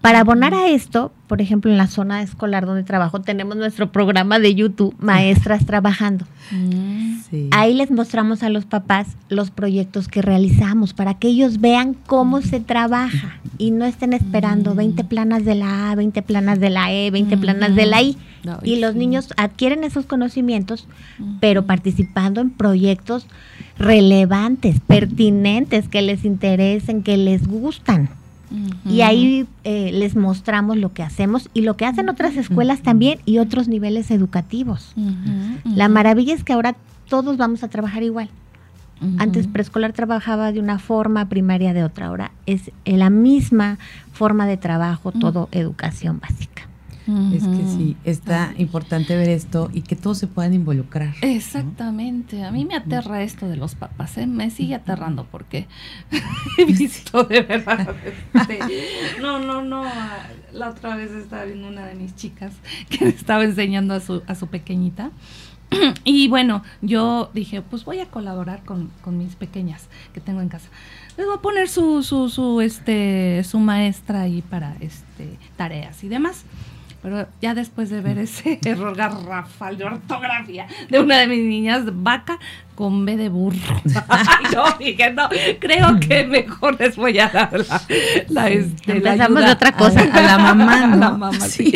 Para 0.00 0.20
abonar 0.20 0.54
a 0.54 0.68
esto, 0.68 1.12
por 1.26 1.42
ejemplo, 1.42 1.70
en 1.70 1.76
la 1.76 1.86
zona 1.86 2.22
escolar 2.22 2.64
donde 2.64 2.84
trabajo, 2.84 3.20
tenemos 3.20 3.56
nuestro 3.56 3.92
programa 3.92 4.38
de 4.38 4.54
YouTube, 4.54 4.94
Maestras 4.98 5.66
Trabajando. 5.66 6.24
Mm. 6.50 7.18
Ahí 7.50 7.74
les 7.74 7.90
mostramos 7.90 8.42
a 8.42 8.48
los 8.48 8.64
papás 8.64 9.08
los 9.28 9.50
proyectos 9.50 10.08
que 10.08 10.22
realizamos 10.22 10.94
para 10.94 11.14
que 11.14 11.28
ellos 11.28 11.60
vean 11.60 11.94
cómo 12.06 12.40
se 12.40 12.60
trabaja 12.60 13.38
y 13.58 13.72
no 13.72 13.84
estén 13.84 14.14
esperando 14.14 14.74
20 14.74 15.02
mm. 15.02 15.06
planas 15.06 15.44
de 15.44 15.54
la 15.54 15.90
A, 15.90 15.94
20 15.94 16.22
planas 16.22 16.60
de 16.60 16.70
la 16.70 16.92
E, 16.92 17.10
20 17.10 17.36
planas 17.36 17.74
de 17.74 17.84
la 17.86 18.00
I. 18.00 18.16
y 18.62 18.76
los 18.76 18.94
niños 18.94 19.28
adquieren 19.36 19.84
esos 19.84 20.06
conocimientos, 20.06 20.88
pero 21.40 21.66
participando 21.66 22.40
en 22.40 22.48
proyectos 22.48 23.26
relevantes, 23.78 24.80
pertinentes, 24.80 25.88
que 25.88 26.00
les 26.00 26.24
interesen, 26.24 27.02
que 27.02 27.18
les 27.18 27.46
gustan. 27.46 28.08
Y 28.84 29.02
ahí 29.02 29.46
eh, 29.64 29.90
les 29.92 30.16
mostramos 30.16 30.76
lo 30.76 30.92
que 30.92 31.02
hacemos 31.02 31.48
y 31.54 31.62
lo 31.62 31.76
que 31.76 31.86
hacen 31.86 32.08
otras 32.08 32.36
escuelas 32.36 32.82
también 32.82 33.20
y 33.24 33.38
otros 33.38 33.68
niveles 33.68 34.10
educativos. 34.10 34.94
La 35.64 35.88
maravilla 35.88 36.34
es 36.34 36.44
que 36.44 36.52
ahora 36.52 36.76
todos 37.08 37.36
vamos 37.36 37.62
a 37.62 37.68
trabajar 37.68 38.02
igual. 38.02 38.28
Antes 39.18 39.46
preescolar 39.46 39.92
trabajaba 39.92 40.52
de 40.52 40.60
una 40.60 40.78
forma, 40.78 41.28
primaria 41.28 41.72
de 41.72 41.84
otra. 41.84 42.06
Ahora 42.06 42.32
es 42.46 42.70
la 42.84 43.08
misma 43.08 43.78
forma 44.12 44.46
de 44.46 44.56
trabajo, 44.56 45.10
todo 45.12 45.48
educación 45.52 46.20
básica. 46.20 46.69
Es 47.06 47.42
que 47.42 47.64
sí, 47.76 47.96
está 48.04 48.54
importante 48.56 49.16
ver 49.16 49.28
esto 49.28 49.70
y 49.72 49.82
que 49.82 49.96
todos 49.96 50.18
se 50.18 50.26
puedan 50.26 50.54
involucrar. 50.54 51.14
Exactamente. 51.22 52.44
A 52.44 52.52
mí 52.52 52.64
me 52.64 52.76
aterra 52.76 53.22
esto 53.22 53.48
de 53.48 53.56
los 53.56 53.74
papás, 53.74 54.16
¿eh? 54.18 54.26
me 54.26 54.50
sigue 54.50 54.74
aterrando 54.74 55.26
porque 55.30 55.66
he 56.58 56.64
visto 56.66 57.24
de 57.24 57.42
verdad. 57.42 57.94
Este, 58.34 58.58
no, 59.20 59.40
no, 59.40 59.62
no. 59.62 59.84
La 60.52 60.70
otra 60.70 60.94
vez 60.96 61.10
estaba 61.10 61.44
viendo 61.44 61.68
una 61.68 61.86
de 61.86 61.94
mis 61.94 62.14
chicas 62.14 62.52
que 62.88 63.08
estaba 63.08 63.44
enseñando 63.44 63.94
a 63.94 64.00
su, 64.00 64.22
a 64.26 64.34
su 64.34 64.46
pequeñita. 64.46 65.10
Y 66.04 66.26
bueno, 66.28 66.64
yo 66.82 67.30
dije, 67.32 67.62
pues 67.62 67.84
voy 67.84 68.00
a 68.00 68.06
colaborar 68.06 68.64
con, 68.64 68.90
con 69.02 69.18
mis 69.18 69.36
pequeñas 69.36 69.88
que 70.12 70.20
tengo 70.20 70.40
en 70.40 70.48
casa 70.48 70.68
les 71.20 71.26
voy 71.26 71.36
a 71.36 71.42
poner 71.42 71.68
su, 71.68 72.02
su, 72.02 72.30
su, 72.30 72.62
este, 72.62 73.44
su 73.44 73.58
maestra 73.58 74.22
ahí 74.22 74.40
para 74.40 74.76
este, 74.80 75.36
tareas 75.56 76.02
y 76.02 76.08
demás. 76.08 76.44
Pero 77.02 77.26
ya 77.40 77.54
después 77.54 77.88
de 77.88 78.00
ver 78.00 78.18
ese 78.18 78.58
error 78.64 78.94
garrafal 78.94 79.78
de 79.78 79.84
ortografía 79.84 80.66
de 80.90 81.00
una 81.00 81.18
de 81.18 81.26
mis 81.26 81.44
niñas, 81.44 81.84
vaca 81.86 82.38
con 82.74 83.04
B 83.04 83.16
de 83.16 83.28
burro. 83.28 83.82
yo 84.52 84.64
dije, 84.78 85.12
no, 85.12 85.28
creo 85.58 86.00
que 86.00 86.24
mejor 86.24 86.78
les 86.80 86.96
voy 86.96 87.18
a 87.18 87.28
dar 87.28 87.52
la, 87.52 87.82
la, 88.28 88.48
este, 88.48 88.92
Empezamos 88.92 89.44
de 89.44 89.50
otra 89.50 89.72
cosa. 89.72 90.00
A, 90.00 90.22
la 90.22 90.38
mamá, 90.38 90.86
¿no? 90.86 90.94
A 90.94 90.96
la 90.96 91.10
mamá, 91.10 91.40
sí. 91.40 91.74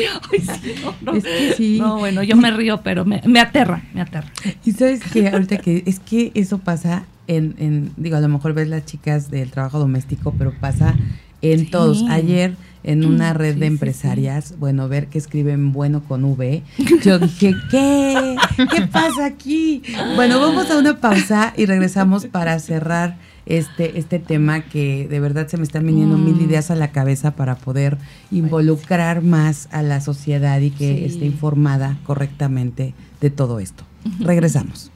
no, 0.83 0.95
no. 1.03 1.19
Es 1.19 1.25
que 1.25 1.55
sí. 1.57 1.79
no, 1.79 1.99
bueno, 1.99 2.23
yo 2.23 2.37
me 2.37 2.51
río, 2.51 2.81
pero 2.83 3.05
me, 3.05 3.21
me 3.27 3.41
aterra, 3.41 3.83
me 3.93 4.01
aterra. 4.01 4.29
Y 4.65 4.73
sabes 4.73 5.03
que 5.03 5.29
ahorita 5.29 5.59
que 5.59 5.83
es 5.87 6.01
que 6.01 6.33
eso 6.35 6.59
pasa 6.59 7.05
en, 7.27 7.55
en, 7.59 7.93
digo, 7.97 8.17
a 8.17 8.21
lo 8.21 8.29
mejor 8.29 8.55
ves 8.55 8.69
las 8.69 8.85
chicas 8.85 9.31
del 9.31 9.51
trabajo 9.51 9.79
doméstico, 9.79 10.35
pero 10.37 10.53
pasa 10.59 10.95
en 11.43 11.71
todos. 11.71 12.03
Ayer 12.09 12.55
en 12.85 13.05
una 13.05 13.33
red 13.33 13.57
de 13.57 13.67
empresarias, 13.67 14.55
bueno, 14.59 14.89
ver 14.89 15.09
que 15.09 15.19
escriben 15.19 15.73
bueno 15.73 16.03
con 16.05 16.25
V, 16.25 16.63
yo 17.03 17.19
dije, 17.19 17.55
¿qué? 17.71 18.37
¿Qué 18.57 18.87
pasa 18.87 19.25
aquí? 19.25 19.83
Bueno, 20.15 20.39
vamos 20.39 20.71
a 20.71 20.79
una 20.79 21.01
pausa 21.01 21.55
y 21.57 21.67
regresamos 21.67 22.27
para 22.27 22.59
cerrar 22.59 23.17
este, 23.47 23.99
este 23.99 24.19
tema 24.19 24.63
que 24.63 25.09
de 25.09 25.21
verdad 25.21 25.49
se 25.49 25.57
me 25.57 25.65
están 25.65 25.87
viniendo 25.87 26.17
mil 26.17 26.37
mm. 26.37 26.45
ideas 26.45 26.71
a 26.71 26.75
la 26.75 26.93
cabeza 26.93 27.33
para 27.33 27.57
poder 27.57 27.99
involucrar 28.31 29.23
más 29.23 29.69
a 29.73 29.83
la 29.83 30.01
sociedad 30.01 30.61
y 30.61 30.71
que 30.71 31.05
esté 31.07 31.27
informada 31.27 31.99
correctamente 32.05 32.95
de 33.21 33.31
todo 33.31 33.61
esto. 33.61 33.85
Regresamos. 34.21 34.91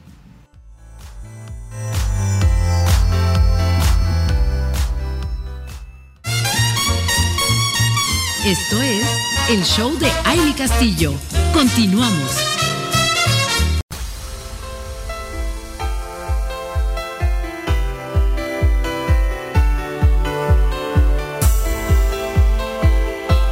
Esto 8.45 8.81
es 8.81 9.05
el 9.49 9.65
show 9.65 9.99
de 9.99 10.09
Aile 10.23 10.55
Castillo. 10.55 11.11
Continuamos. 11.53 12.37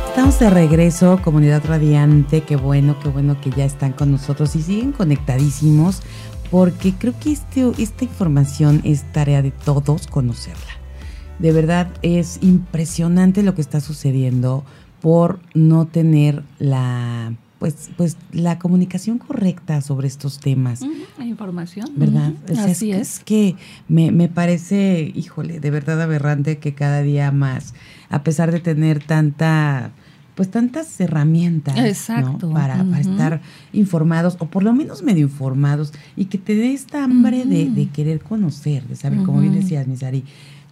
Estamos 0.08 0.39
de 0.39 0.50
regreso, 0.50 1.19
comunidad 1.21 1.65
radiante. 1.65 2.43
Qué 2.43 2.56
bueno, 2.56 2.97
qué 3.04 3.10
bueno 3.10 3.41
que 3.41 3.50
ya 3.50 3.65
están 3.65 3.91
con 3.91 4.13
nosotros 4.13 4.56
y 4.56 4.62
siguen 4.62 4.93
conectadísimos 4.93 6.02
porque 6.50 6.93
creo 6.97 7.13
que 7.19 7.34
este, 7.34 7.69
esta 7.78 8.06
información 8.06 8.80
es 8.86 9.04
tarea 9.12 9.41
de 9.41 9.52
todos 9.52 10.08
conocerla. 10.08 10.87
De 11.39 11.52
verdad 11.52 11.88
es 12.02 12.39
impresionante 12.41 13.43
lo 13.43 13.56
que 13.56 13.62
está 13.62 13.80
sucediendo 13.80 14.63
por 15.02 15.39
no 15.54 15.86
tener 15.86 16.43
la 16.60 17.34
pues, 17.60 17.89
pues 17.97 18.17
la 18.32 18.60
comunicación 18.60 19.17
correcta 19.17 19.82
sobre 19.82 20.08
estos 20.08 20.39
temas. 20.39 20.82
la 21.17 21.26
información. 21.26 21.89
¿Verdad? 21.95 22.34
Así 22.58 22.91
es, 22.91 23.17
es. 23.17 23.19
que 23.23 23.56
me, 23.88 24.12
me, 24.12 24.30
parece, 24.30 25.12
híjole, 25.15 25.60
de 25.60 25.71
verdad 25.71 26.02
aberrante 26.02 26.60
que 26.60 26.73
cada 26.73 27.02
día 27.02 27.32
más, 27.32 27.73
a 28.10 28.23
pesar 28.23 28.52
de 28.52 28.60
tener 28.60 29.04
tanta, 29.04 29.91
pues 30.36 30.52
tantas 30.52 31.00
herramientas 31.00 31.78
Exacto. 31.78 32.52
para, 32.52 32.86
estar 33.00 33.41
informados, 33.73 34.38
o 34.39 34.45
por 34.47 34.63
lo 34.63 34.73
menos 34.73 35.02
medio 35.02 35.23
informados, 35.23 35.93
y 36.15 36.26
que 36.26 36.38
te 36.38 36.54
dé 36.54 36.73
esta 36.73 37.04
hambre 37.04 37.45
de, 37.45 37.69
de, 37.69 37.89
querer 37.89 38.19
conocer, 38.19 38.88
de 38.88 38.95
saber, 38.95 39.23
como 39.23 39.41
bien 39.41 39.56
decías, 39.56 39.88
Misari, 39.88 40.23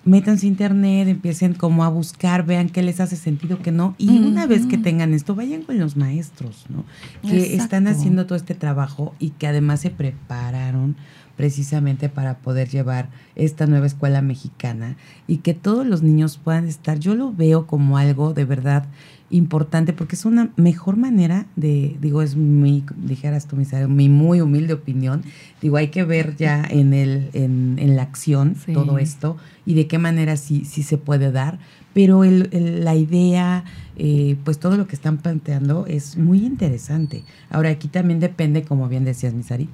métanse 0.06 0.46
a 0.46 0.50
internet, 0.50 1.08
empiecen 1.08 1.56
como 1.56 1.84
a 1.84 1.90
buscar, 1.90 2.46
vean 2.46 2.70
qué 2.70 2.84
les 2.84 3.00
hace 3.00 3.16
sentido, 3.16 3.60
qué 3.62 3.72
no. 3.72 3.96
Y 3.98 4.20
una 4.20 4.46
vez 4.46 4.68
que 4.68 4.78
tengan 4.78 5.14
esto, 5.14 5.36
vayan 5.36 5.64
con 5.64 5.80
los 5.80 5.98
maestros, 5.98 6.66
¿no? 6.70 6.86
Que 7.28 7.56
están 7.56 7.88
haciendo 7.88 8.26
todo 8.26 8.38
este 8.38 8.54
trabajo 8.54 9.14
y 9.20 9.32
que 9.32 9.48
además 9.48 9.82
se 9.82 9.90
prepararon 9.90 10.96
precisamente 11.36 12.08
para 12.08 12.38
poder 12.38 12.70
llevar 12.70 13.10
esta 13.36 13.66
nueva 13.66 13.88
escuela 13.88 14.22
mexicana 14.22 14.96
y 15.28 15.38
que 15.38 15.54
todos 15.54 15.86
los 15.86 16.02
niños 16.02 16.40
puedan 16.42 16.68
estar. 16.68 17.00
Yo 17.00 17.16
lo 17.16 17.34
veo 17.34 17.68
como 17.68 17.98
algo 17.98 18.34
de 18.34 18.46
verdad 18.46 18.86
importante 19.30 19.94
porque 19.94 20.16
es 20.16 20.26
una 20.26 20.52
mejor 20.56 20.98
manera 20.98 21.48
de, 21.56 21.98
digo, 22.00 22.22
es 22.22 22.36
mi, 22.36 22.84
dijeras 22.96 23.48
tú, 23.48 23.58
mi, 23.88 24.10
muy 24.10 24.42
humilde 24.42 24.74
opinión, 24.74 25.24
digo, 25.62 25.78
hay 25.78 25.88
que 25.88 26.04
ver 26.04 26.36
ya 26.36 26.64
en, 26.70 26.94
el, 26.94 27.30
en, 27.34 27.78
en 27.80 27.96
la 27.96 28.04
acción 28.04 28.56
todo 28.74 29.00
esto 29.00 29.38
y 29.66 29.74
de 29.74 29.88
qué 29.88 29.98
manera 29.98 30.38
sí, 30.38 30.64
sí 30.66 30.84
se 30.84 30.98
puede 30.98 31.32
dar, 31.32 31.60
pero 31.94 32.24
el, 32.24 32.84
la 32.84 32.96
idea, 32.96 33.64
eh, 33.98 34.38
pues 34.44 34.60
todo 34.60 34.78
lo 34.78 34.86
que 34.88 34.96
están 34.96 35.18
planteando 35.18 35.86
es 35.88 36.18
muy 36.18 36.46
interesante. 36.46 37.24
Ahora 37.50 37.70
aquí 37.70 37.88
también 37.88 38.20
depende, 38.20 38.64
como 38.64 38.88
bien 38.90 39.06
decías, 39.06 39.34
Misari, 39.34 39.70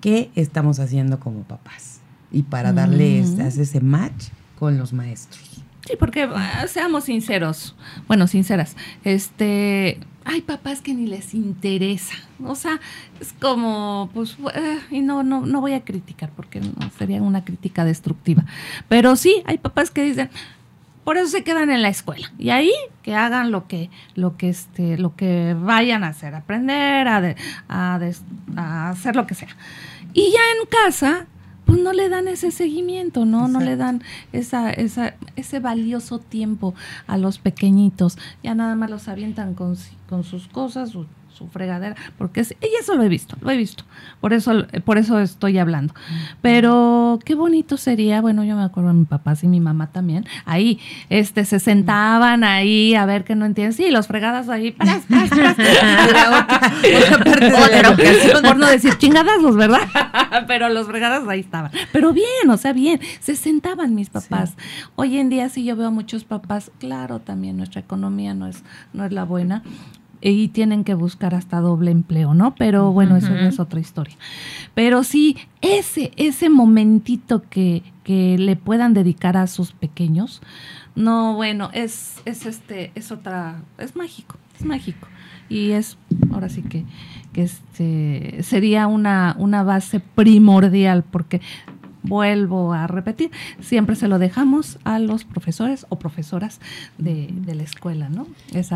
qué 0.00 0.30
estamos 0.34 0.78
haciendo 0.78 1.20
como 1.20 1.42
papás 1.42 2.00
y 2.30 2.44
para 2.44 2.72
darle 2.72 3.20
ese 3.20 3.80
match 3.80 4.28
con 4.58 4.78
los 4.78 4.92
maestros. 4.92 5.62
Sí, 5.86 5.94
porque 5.98 6.28
ah, 6.32 6.66
seamos 6.68 7.04
sinceros, 7.04 7.74
bueno, 8.06 8.28
sinceras, 8.28 8.76
este, 9.02 9.98
hay 10.24 10.40
papás 10.42 10.80
que 10.80 10.94
ni 10.94 11.08
les 11.08 11.34
interesa, 11.34 12.14
o 12.44 12.54
sea, 12.54 12.80
es 13.20 13.32
como, 13.40 14.08
pues, 14.14 14.36
eh, 14.54 14.78
y 14.92 15.00
no, 15.00 15.24
no, 15.24 15.44
no 15.44 15.60
voy 15.60 15.72
a 15.72 15.84
criticar 15.84 16.30
porque 16.36 16.60
no 16.60 16.90
sería 16.96 17.20
una 17.20 17.44
crítica 17.44 17.84
destructiva, 17.84 18.44
pero 18.88 19.16
sí, 19.16 19.42
hay 19.44 19.58
papás 19.58 19.90
que 19.90 20.04
dicen, 20.04 20.30
por 21.02 21.16
eso 21.16 21.26
se 21.26 21.42
quedan 21.42 21.68
en 21.70 21.82
la 21.82 21.88
escuela 21.88 22.32
y 22.38 22.50
ahí 22.50 22.72
que 23.02 23.16
hagan 23.16 23.50
lo 23.50 23.66
que, 23.66 23.90
lo 24.14 24.36
que, 24.36 24.50
este, 24.50 24.98
lo 24.98 25.16
que 25.16 25.56
vayan 25.58 26.04
a 26.04 26.08
hacer, 26.08 26.36
aprender, 26.36 27.08
a, 27.08 27.34
a 28.56 28.88
hacer 28.90 29.16
lo 29.16 29.26
que 29.26 29.34
sea. 29.34 29.48
Y 30.14 30.30
ya 30.30 30.40
en 30.60 30.66
casa 30.68 31.26
pues 31.72 31.82
no 31.82 31.94
le 31.94 32.10
dan 32.10 32.28
ese 32.28 32.50
seguimiento, 32.50 33.24
¿no? 33.24 33.48
No 33.48 33.58
le 33.58 33.76
dan 33.76 34.02
esa, 34.34 34.70
esa, 34.70 35.14
ese 35.36 35.58
valioso 35.58 36.18
tiempo 36.18 36.74
a 37.06 37.16
los 37.16 37.38
pequeñitos. 37.38 38.18
Ya 38.42 38.54
nada 38.54 38.74
más 38.74 38.90
los 38.90 39.08
avientan 39.08 39.54
con, 39.54 39.78
con 40.06 40.22
sus 40.22 40.48
cosas, 40.48 40.92
fregadera, 41.50 41.96
porque 42.18 42.40
es, 42.40 42.54
y 42.60 42.80
eso 42.80 42.94
lo 42.94 43.02
he 43.02 43.08
visto, 43.08 43.36
lo 43.40 43.50
he 43.50 43.56
visto, 43.56 43.84
por 44.20 44.32
eso, 44.32 44.66
por 44.84 44.98
eso 44.98 45.18
estoy 45.18 45.58
hablando. 45.58 45.94
Pero 46.40 47.18
qué 47.24 47.34
bonito 47.34 47.76
sería, 47.76 48.20
bueno, 48.20 48.44
yo 48.44 48.56
me 48.56 48.62
acuerdo 48.62 48.90
de 48.90 48.96
mi 48.96 49.04
papá 49.04 49.34
y 49.40 49.48
mi 49.48 49.60
mamá 49.60 49.92
también, 49.92 50.26
ahí, 50.44 50.78
este, 51.08 51.44
se 51.44 51.58
sentaban 51.58 52.44
ahí 52.44 52.94
a 52.94 53.06
ver 53.06 53.24
que 53.24 53.34
no 53.34 53.46
entienden, 53.46 53.72
sí, 53.72 53.90
los 53.90 54.06
fregadas 54.06 54.48
ahí, 54.48 54.72
por 58.42 58.56
no 58.56 58.66
decir 58.66 58.96
chingadazos, 58.98 59.56
¿verdad? 59.56 59.80
Pero 60.46 60.68
los 60.68 60.86
fregadas 60.86 61.26
ahí 61.28 61.40
estaban. 61.40 61.70
Pero 61.92 62.12
bien, 62.12 62.50
o 62.50 62.56
sea, 62.56 62.72
bien, 62.72 63.00
se 63.20 63.36
sentaban 63.36 63.94
mis 63.94 64.10
papás. 64.10 64.54
Hoy 64.96 65.18
en 65.18 65.30
día 65.30 65.48
sí 65.48 65.64
yo 65.64 65.76
veo 65.76 65.88
a 65.88 65.90
muchos 65.90 66.24
papás, 66.24 66.70
claro, 66.78 67.20
también 67.20 67.56
nuestra 67.56 67.80
economía 67.80 68.34
no 68.34 68.46
es, 68.46 68.62
no 68.92 69.04
es 69.04 69.12
la 69.12 69.24
buena, 69.24 69.62
y 70.30 70.48
tienen 70.48 70.84
que 70.84 70.94
buscar 70.94 71.34
hasta 71.34 71.60
doble 71.60 71.90
empleo, 71.90 72.32
¿no? 72.32 72.54
Pero 72.54 72.92
bueno, 72.92 73.16
eso 73.16 73.34
es 73.34 73.58
otra 73.58 73.80
historia. 73.80 74.16
Pero 74.74 75.02
sí, 75.02 75.36
ese, 75.60 76.12
ese 76.16 76.48
momentito 76.48 77.42
que, 77.50 77.82
que 78.04 78.38
le 78.38 78.56
puedan 78.56 78.94
dedicar 78.94 79.36
a 79.36 79.46
sus 79.48 79.72
pequeños, 79.72 80.40
no, 80.94 81.34
bueno, 81.34 81.70
es, 81.72 82.22
es 82.24 82.46
este, 82.46 82.92
es 82.94 83.10
otra, 83.10 83.62
es 83.78 83.96
mágico, 83.96 84.36
es 84.58 84.64
mágico. 84.64 85.08
Y 85.48 85.72
es, 85.72 85.98
ahora 86.32 86.48
sí 86.48 86.62
que, 86.62 86.84
que 87.32 87.42
este, 87.42 88.42
sería 88.42 88.86
una, 88.86 89.34
una 89.38 89.62
base 89.62 90.00
primordial, 90.00 91.02
porque 91.02 91.40
vuelvo 92.02 92.72
a 92.72 92.86
repetir, 92.86 93.30
siempre 93.60 93.96
se 93.96 94.08
lo 94.08 94.18
dejamos 94.18 94.78
a 94.84 94.98
los 94.98 95.24
profesores 95.24 95.86
o 95.88 95.96
profesoras 95.96 96.60
de, 96.98 97.32
la 97.46 97.62
escuela, 97.62 98.08
¿no? 98.08 98.26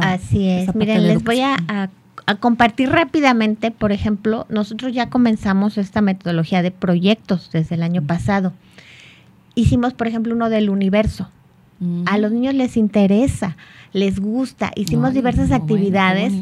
Así 0.01 0.49
es. 0.49 0.75
Miren, 0.75 1.07
les 1.07 1.23
voy 1.23 1.41
a, 1.41 1.91
compartir 2.41 2.91
rápidamente, 2.91 3.71
por 3.71 3.93
ejemplo, 3.93 4.47
nosotros 4.49 4.93
ya 4.93 5.11
comenzamos 5.11 5.79
esta 5.79 6.01
metodología 6.01 6.63
de 6.63 6.71
proyectos 6.71 7.51
desde 7.53 7.77
el 7.77 7.83
año 7.83 8.03
pasado. 8.03 8.53
Hicimos, 9.55 9.95
por 9.95 10.09
ejemplo, 10.09 10.35
uno 10.35 10.49
del 10.49 10.71
universo. 10.71 11.31
A 12.07 12.17
los 12.17 12.33
niños 12.33 12.55
les 12.55 12.79
interesa, 12.79 13.59
les 13.93 14.19
gusta. 14.19 14.73
Hicimos 14.77 15.13
diversas 15.13 15.53
actividades 15.53 16.33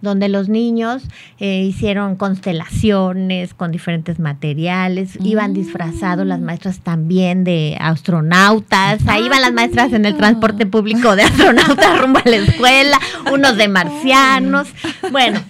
donde 0.00 0.28
los 0.28 0.48
niños 0.48 1.02
eh, 1.38 1.62
hicieron 1.62 2.16
constelaciones 2.16 3.54
con 3.54 3.70
diferentes 3.70 4.18
materiales, 4.18 5.18
iban 5.22 5.52
disfrazados 5.52 6.26
las 6.26 6.40
mm. 6.40 6.44
maestras 6.44 6.80
también 6.80 7.44
de 7.44 7.76
astronautas, 7.80 9.06
ahí 9.06 9.26
iban 9.26 9.42
las 9.42 9.52
maestras 9.52 9.92
en 9.92 10.06
el 10.06 10.16
transporte 10.16 10.66
público 10.66 11.16
de 11.16 11.22
astronautas 11.24 12.00
rumbo 12.00 12.20
a 12.24 12.28
la 12.28 12.36
escuela, 12.36 12.98
unos 13.32 13.56
de 13.56 13.68
marcianos, 13.68 14.68
bueno, 15.10 15.40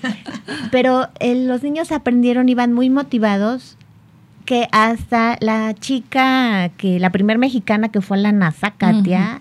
pero 0.70 1.08
eh, 1.20 1.34
los 1.34 1.62
niños 1.62 1.92
aprendieron, 1.92 2.48
iban 2.48 2.72
muy 2.72 2.90
motivados 2.90 3.76
que 4.44 4.68
hasta 4.72 5.36
la 5.40 5.74
chica, 5.74 6.70
que 6.76 6.98
la 6.98 7.10
primer 7.10 7.38
mexicana 7.38 7.90
que 7.90 8.00
fue 8.00 8.16
a 8.16 8.20
la 8.20 8.32
NASA, 8.32 8.72
Katia, 8.72 9.40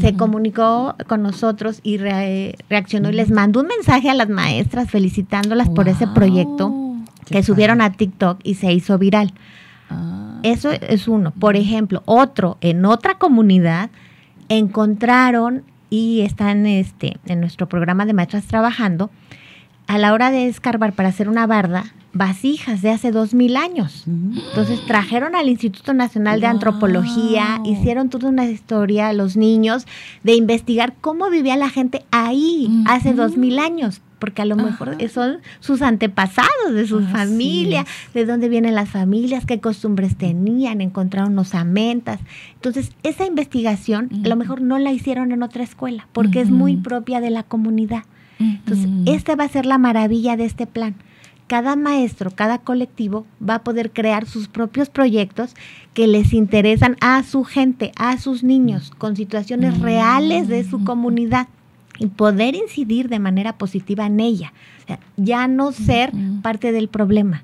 se 0.00 0.16
comunicó 0.16 0.96
con 1.06 1.22
nosotros 1.22 1.80
y 1.84 1.98
reaccionó 1.98 3.10
y 3.10 3.12
les 3.12 3.30
mandó 3.30 3.60
un 3.60 3.68
mensaje 3.68 4.10
a 4.10 4.14
las 4.14 4.28
maestras 4.28 4.90
felicitándolas 4.90 5.68
por 5.68 5.88
ese 5.88 6.08
proyecto 6.08 6.72
que 7.24 7.42
subieron 7.42 7.80
a 7.80 7.92
TikTok 7.92 8.40
y 8.42 8.54
se 8.54 8.72
hizo 8.72 8.98
viral. 8.98 9.32
Ah. 9.88 10.40
Eso 10.42 10.70
es 10.72 11.06
uno. 11.06 11.32
Por 11.32 11.56
ejemplo, 11.56 12.02
otro, 12.04 12.58
en 12.60 12.84
otra 12.84 13.18
comunidad 13.18 13.90
encontraron 14.48 15.62
y 15.90 16.22
están 16.22 16.66
este, 16.66 17.16
en 17.26 17.40
nuestro 17.40 17.68
programa 17.68 18.06
de 18.06 18.12
maestras 18.12 18.44
trabajando, 18.44 19.10
a 19.86 19.98
la 19.98 20.12
hora 20.12 20.30
de 20.30 20.48
escarbar 20.48 20.92
para 20.92 21.10
hacer 21.10 21.28
una 21.28 21.46
barda, 21.46 21.84
vasijas 22.12 22.82
de 22.82 22.90
hace 22.90 23.10
dos 23.10 23.34
mil 23.34 23.56
años. 23.56 24.04
Entonces 24.06 24.84
trajeron 24.86 25.34
al 25.34 25.48
Instituto 25.48 25.92
Nacional 25.94 26.40
de 26.40 26.46
Antropología, 26.46 27.60
hicieron 27.64 28.08
toda 28.08 28.28
una 28.28 28.46
historia 28.46 29.08
a 29.08 29.12
los 29.12 29.36
niños 29.36 29.86
de 30.22 30.34
investigar 30.34 30.94
cómo 31.00 31.28
vivía 31.30 31.56
la 31.56 31.68
gente 31.68 32.04
ahí 32.10 32.68
hace 32.86 33.12
dos 33.12 33.36
mil 33.36 33.58
años, 33.58 34.00
porque 34.18 34.42
a 34.42 34.46
lo 34.46 34.56
mejor 34.56 34.96
son 35.12 35.38
sus 35.60 35.82
antepasados, 35.82 36.72
de 36.72 36.86
su 36.86 37.00
familia, 37.00 37.84
de 38.14 38.24
dónde 38.24 38.48
vienen 38.48 38.74
las 38.74 38.88
familias, 38.88 39.44
qué 39.44 39.60
costumbres 39.60 40.16
tenían, 40.16 40.80
encontraron 40.80 41.38
osamentas. 41.38 42.20
Entonces, 42.54 42.92
esa 43.02 43.26
investigación 43.26 44.08
a 44.24 44.28
lo 44.28 44.36
mejor 44.36 44.62
no 44.62 44.78
la 44.78 44.92
hicieron 44.92 45.32
en 45.32 45.42
otra 45.42 45.64
escuela, 45.64 46.08
porque 46.12 46.40
es 46.40 46.50
muy 46.50 46.76
propia 46.76 47.20
de 47.20 47.30
la 47.30 47.42
comunidad. 47.42 48.04
Entonces, 48.38 48.88
esta 49.06 49.34
va 49.34 49.44
a 49.44 49.48
ser 49.48 49.66
la 49.66 49.78
maravilla 49.78 50.36
de 50.36 50.44
este 50.44 50.66
plan 50.66 50.94
cada 51.46 51.76
maestro, 51.76 52.30
cada 52.30 52.58
colectivo 52.58 53.26
va 53.46 53.56
a 53.56 53.64
poder 53.64 53.92
crear 53.92 54.26
sus 54.26 54.48
propios 54.48 54.90
proyectos 54.90 55.54
que 55.94 56.06
les 56.06 56.32
interesan 56.32 56.96
a 57.00 57.22
su 57.22 57.44
gente, 57.44 57.92
a 57.96 58.18
sus 58.18 58.42
niños, 58.42 58.92
con 58.98 59.16
situaciones 59.16 59.80
reales 59.80 60.48
de 60.48 60.64
su 60.64 60.84
comunidad 60.84 61.48
y 61.98 62.06
poder 62.06 62.54
incidir 62.54 63.08
de 63.08 63.18
manera 63.18 63.56
positiva 63.56 64.06
en 64.06 64.20
ella. 64.20 64.52
ya 65.16 65.48
no 65.48 65.72
ser 65.72 66.12
parte 66.42 66.72
del 66.72 66.88
problema, 66.88 67.42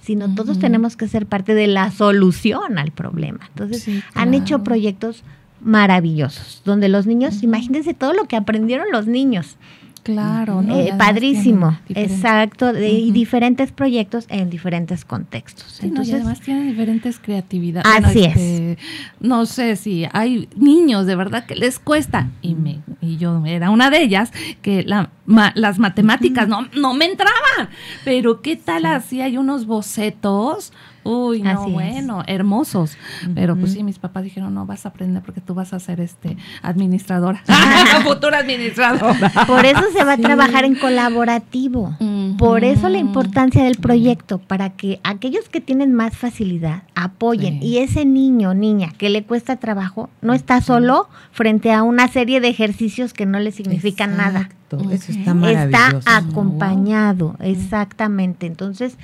sino 0.00 0.34
todos 0.34 0.58
tenemos 0.58 0.96
que 0.96 1.08
ser 1.08 1.26
parte 1.26 1.54
de 1.54 1.66
la 1.66 1.90
solución 1.90 2.78
al 2.78 2.90
problema. 2.90 3.40
Entonces, 3.48 3.88
han 4.14 4.34
hecho 4.34 4.62
proyectos 4.62 5.22
maravillosos, 5.60 6.62
donde 6.64 6.88
los 6.88 7.06
niños, 7.06 7.42
imagínense 7.42 7.94
todo 7.94 8.12
lo 8.12 8.24
que 8.24 8.36
aprendieron 8.36 8.86
los 8.92 9.06
niños 9.06 9.56
Claro, 10.04 10.60
¿no? 10.60 10.78
Eh, 10.78 10.92
padrísimo, 10.98 11.78
exacto, 11.88 12.78
y 12.78 13.10
diferentes 13.10 13.72
proyectos 13.72 14.26
en 14.28 14.50
diferentes 14.50 15.02
contextos. 15.04 15.82
Entonces, 15.82 16.12
y 16.12 16.16
además 16.16 16.40
tienen 16.40 16.68
diferentes 16.68 17.18
creatividades. 17.18 17.90
Así 18.04 18.24
es. 18.24 18.36
Este, 18.36 18.78
no 19.20 19.46
sé 19.46 19.76
si 19.76 20.06
hay 20.12 20.46
niños 20.56 21.06
de 21.06 21.16
verdad 21.16 21.46
que 21.46 21.56
les 21.56 21.78
cuesta, 21.78 22.28
y, 22.42 22.54
me, 22.54 22.80
y 23.00 23.16
yo 23.16 23.42
era 23.46 23.70
una 23.70 23.88
de 23.88 24.02
ellas, 24.02 24.30
que 24.60 24.82
la, 24.82 25.10
las 25.54 25.78
matemáticas 25.78 26.48
no, 26.48 26.68
no 26.76 26.92
me 26.92 27.06
entraban, 27.06 27.70
pero 28.04 28.42
qué 28.42 28.56
tal 28.56 28.84
así 28.84 29.22
hay 29.22 29.38
unos 29.38 29.64
bocetos 29.64 30.74
Uy, 31.04 31.42
no, 31.42 31.68
bueno, 31.68 32.22
hermosos. 32.26 32.96
Pero 33.34 33.56
pues 33.56 33.72
sí, 33.72 33.82
mis 33.82 33.98
papás 33.98 34.24
dijeron, 34.24 34.54
no, 34.54 34.66
vas 34.66 34.86
a 34.86 34.88
aprender 34.88 35.22
porque 35.22 35.40
tú 35.40 35.54
vas 35.54 35.72
a 35.72 35.78
ser 35.78 36.00
este 36.00 36.36
administradora, 36.62 37.42
futura 38.04 38.38
administradora. 38.38 39.30
Por 39.46 39.64
eso 39.64 39.82
se 39.96 40.04
va 40.04 40.14
a 40.14 40.18
trabajar 40.18 40.64
en 40.64 40.74
colaborativo. 40.74 41.96
Por 42.38 42.64
eso 42.64 42.88
la 42.88 42.98
importancia 42.98 43.64
del 43.64 43.76
proyecto, 43.76 44.38
para 44.38 44.70
que 44.70 45.00
aquellos 45.04 45.48
que 45.48 45.60
tienen 45.60 45.94
más 45.94 46.16
facilidad 46.16 46.82
apoyen. 46.94 47.62
Y 47.62 47.78
ese 47.78 48.04
niño 48.04 48.50
o 48.50 48.54
niña 48.54 48.92
que 48.96 49.10
le 49.10 49.24
cuesta 49.24 49.56
trabajo 49.56 50.10
no 50.22 50.32
está 50.32 50.60
solo 50.60 51.08
frente 51.32 51.72
a 51.72 51.82
una 51.82 52.08
serie 52.08 52.40
de 52.40 52.48
ejercicios 52.48 53.12
que 53.12 53.26
no 53.26 53.38
le 53.38 53.52
significan 53.52 54.16
nada. 54.16 54.48
Eso 54.90 55.12
está 55.12 55.34
maravilloso. 55.34 55.98
Está 55.98 56.16
acompañado, 56.16 57.36
exactamente. 57.40 58.46
Entonces, 58.46 58.96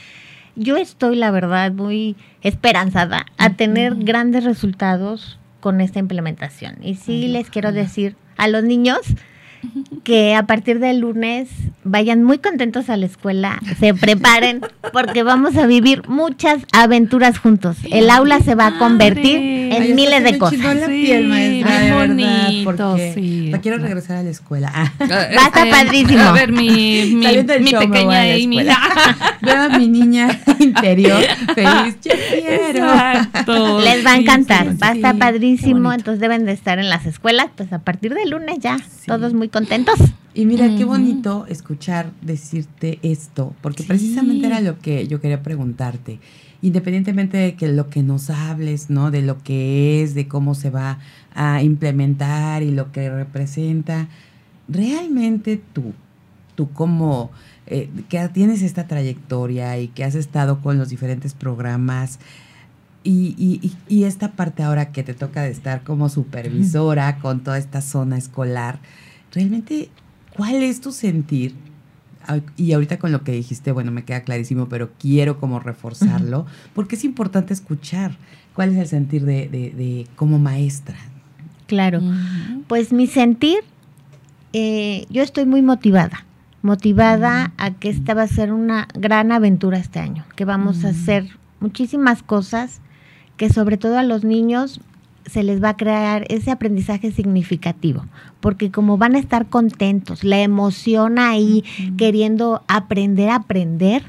yo 0.60 0.76
estoy, 0.76 1.16
la 1.16 1.30
verdad, 1.30 1.72
muy 1.72 2.16
esperanzada 2.42 3.24
a 3.38 3.54
tener 3.54 3.94
grandes 3.96 4.44
resultados 4.44 5.38
con 5.60 5.80
esta 5.80 5.98
implementación. 5.98 6.76
Y 6.82 6.96
sí 6.96 7.28
les 7.28 7.48
quiero 7.48 7.72
decir 7.72 8.14
a 8.36 8.46
los 8.46 8.62
niños 8.62 9.00
que 10.04 10.34
a 10.34 10.44
partir 10.44 10.78
del 10.78 11.00
lunes 11.00 11.48
vayan 11.84 12.22
muy 12.22 12.38
contentos 12.38 12.90
a 12.90 12.96
la 12.96 13.06
escuela, 13.06 13.58
se 13.78 13.94
preparen 13.94 14.60
porque 14.92 15.22
vamos 15.22 15.56
a 15.56 15.66
vivir 15.66 16.08
muchas 16.08 16.62
aventuras 16.72 17.38
juntos. 17.38 17.76
El 17.90 18.10
aula 18.10 18.40
se 18.40 18.54
va 18.54 18.68
a 18.68 18.78
convertir 18.78 19.36
en 19.72 19.94
miles 19.94 20.24
de 20.24 20.38
cosas. 20.38 20.76
la 20.76 20.86
piel, 20.86 21.28
maestra, 21.28 21.80
de 21.80 21.92
bonito, 21.92 22.96
sí. 23.14 23.52
quiero 23.62 23.78
regresar 23.78 24.18
a 24.18 24.22
la 24.22 24.30
escuela. 24.30 24.70
Va 25.00 25.44
a 25.44 25.46
estar 25.46 25.68
padrísimo. 25.68 26.22
A 26.22 26.32
ver 26.32 26.52
mi, 26.52 27.14
mi, 27.14 27.26
mi 27.60 27.72
pequeña 27.72 28.20
Amy. 28.22 28.66
Veo 29.42 29.62
a 29.62 29.68
mi 29.70 29.88
niña 29.88 30.38
interior 30.58 31.22
feliz. 31.54 31.96
Yo 32.02 32.12
quiero. 32.30 33.80
Les 33.80 33.89
va 34.10 34.16
a 34.16 34.20
encantar. 34.20 34.82
va 34.82 34.88
a 34.88 34.92
estar 34.92 35.18
padrísimo. 35.18 35.92
Entonces 35.92 36.20
deben 36.20 36.44
de 36.44 36.52
estar 36.52 36.78
en 36.78 36.88
las 36.88 37.06
escuelas. 37.06 37.48
Pues 37.56 37.72
a 37.72 37.80
partir 37.80 38.14
del 38.14 38.30
lunes 38.30 38.58
ya. 38.60 38.78
Todos 39.06 39.34
muy 39.34 39.48
contentos. 39.48 39.98
Y 40.32 40.46
mira, 40.46 40.68
qué 40.76 40.84
bonito 40.84 41.46
escuchar 41.48 42.12
decirte 42.22 43.00
esto, 43.02 43.52
porque 43.62 43.82
precisamente 43.82 44.46
era 44.46 44.60
lo 44.60 44.78
que 44.78 45.08
yo 45.08 45.20
quería 45.20 45.42
preguntarte. 45.42 46.20
Independientemente 46.62 47.36
de 47.36 47.54
que 47.54 47.68
lo 47.68 47.88
que 47.88 48.02
nos 48.02 48.30
hables, 48.30 48.90
¿no? 48.90 49.10
De 49.10 49.22
lo 49.22 49.42
que 49.42 50.02
es, 50.02 50.14
de 50.14 50.28
cómo 50.28 50.54
se 50.54 50.70
va 50.70 50.98
a 51.34 51.62
implementar 51.62 52.62
y 52.62 52.70
lo 52.70 52.92
que 52.92 53.10
representa, 53.10 54.08
realmente 54.68 55.60
tú, 55.72 55.94
tú 56.54 56.70
como 56.70 57.32
eh, 57.66 57.88
que 58.08 58.28
tienes 58.28 58.62
esta 58.62 58.86
trayectoria 58.86 59.78
y 59.78 59.88
que 59.88 60.04
has 60.04 60.14
estado 60.14 60.60
con 60.60 60.78
los 60.78 60.90
diferentes 60.90 61.34
programas, 61.34 62.20
y, 63.02 63.34
y, 63.38 63.72
y, 63.88 64.04
esta 64.04 64.32
parte 64.32 64.62
ahora 64.62 64.92
que 64.92 65.02
te 65.02 65.14
toca 65.14 65.42
de 65.42 65.50
estar 65.50 65.82
como 65.82 66.10
supervisora 66.10 67.18
con 67.18 67.40
toda 67.40 67.56
esta 67.56 67.80
zona 67.80 68.18
escolar, 68.18 68.78
realmente, 69.32 69.88
¿cuál 70.36 70.62
es 70.62 70.82
tu 70.82 70.92
sentir? 70.92 71.54
Y 72.58 72.72
ahorita 72.72 72.98
con 72.98 73.10
lo 73.10 73.24
que 73.24 73.32
dijiste, 73.32 73.72
bueno, 73.72 73.90
me 73.90 74.04
queda 74.04 74.20
clarísimo, 74.20 74.68
pero 74.68 74.90
quiero 74.98 75.40
como 75.40 75.60
reforzarlo, 75.60 76.44
porque 76.74 76.96
es 76.96 77.04
importante 77.04 77.54
escuchar 77.54 78.16
cuál 78.54 78.72
es 78.72 78.76
el 78.76 78.86
sentir 78.86 79.24
de, 79.24 79.48
de, 79.48 80.06
como 80.16 80.38
maestra. 80.38 80.96
Claro, 81.66 82.02
pues 82.68 82.92
mi 82.92 83.06
sentir, 83.06 83.60
eh, 84.52 85.06
yo 85.08 85.22
estoy 85.22 85.46
muy 85.46 85.62
motivada, 85.62 86.26
motivada 86.60 87.52
a 87.56 87.70
que 87.70 87.88
esta 87.88 88.12
va 88.12 88.22
a 88.22 88.28
ser 88.28 88.52
una 88.52 88.88
gran 88.92 89.32
aventura 89.32 89.78
este 89.78 90.00
año, 90.00 90.26
que 90.36 90.44
vamos 90.44 90.84
a 90.84 90.88
hacer 90.90 91.26
muchísimas 91.60 92.22
cosas 92.22 92.82
que 93.40 93.48
sobre 93.48 93.78
todo 93.78 93.98
a 93.98 94.02
los 94.02 94.22
niños 94.22 94.82
se 95.24 95.42
les 95.42 95.64
va 95.64 95.70
a 95.70 95.76
crear 95.78 96.26
ese 96.28 96.50
aprendizaje 96.50 97.10
significativo, 97.10 98.04
porque 98.40 98.70
como 98.70 98.98
van 98.98 99.14
a 99.14 99.18
estar 99.18 99.46
contentos, 99.46 100.24
la 100.24 100.40
emoción 100.40 101.18
ahí, 101.18 101.64
queriendo 101.96 102.62
aprender 102.68 103.30
a 103.30 103.36
aprender, 103.36 104.02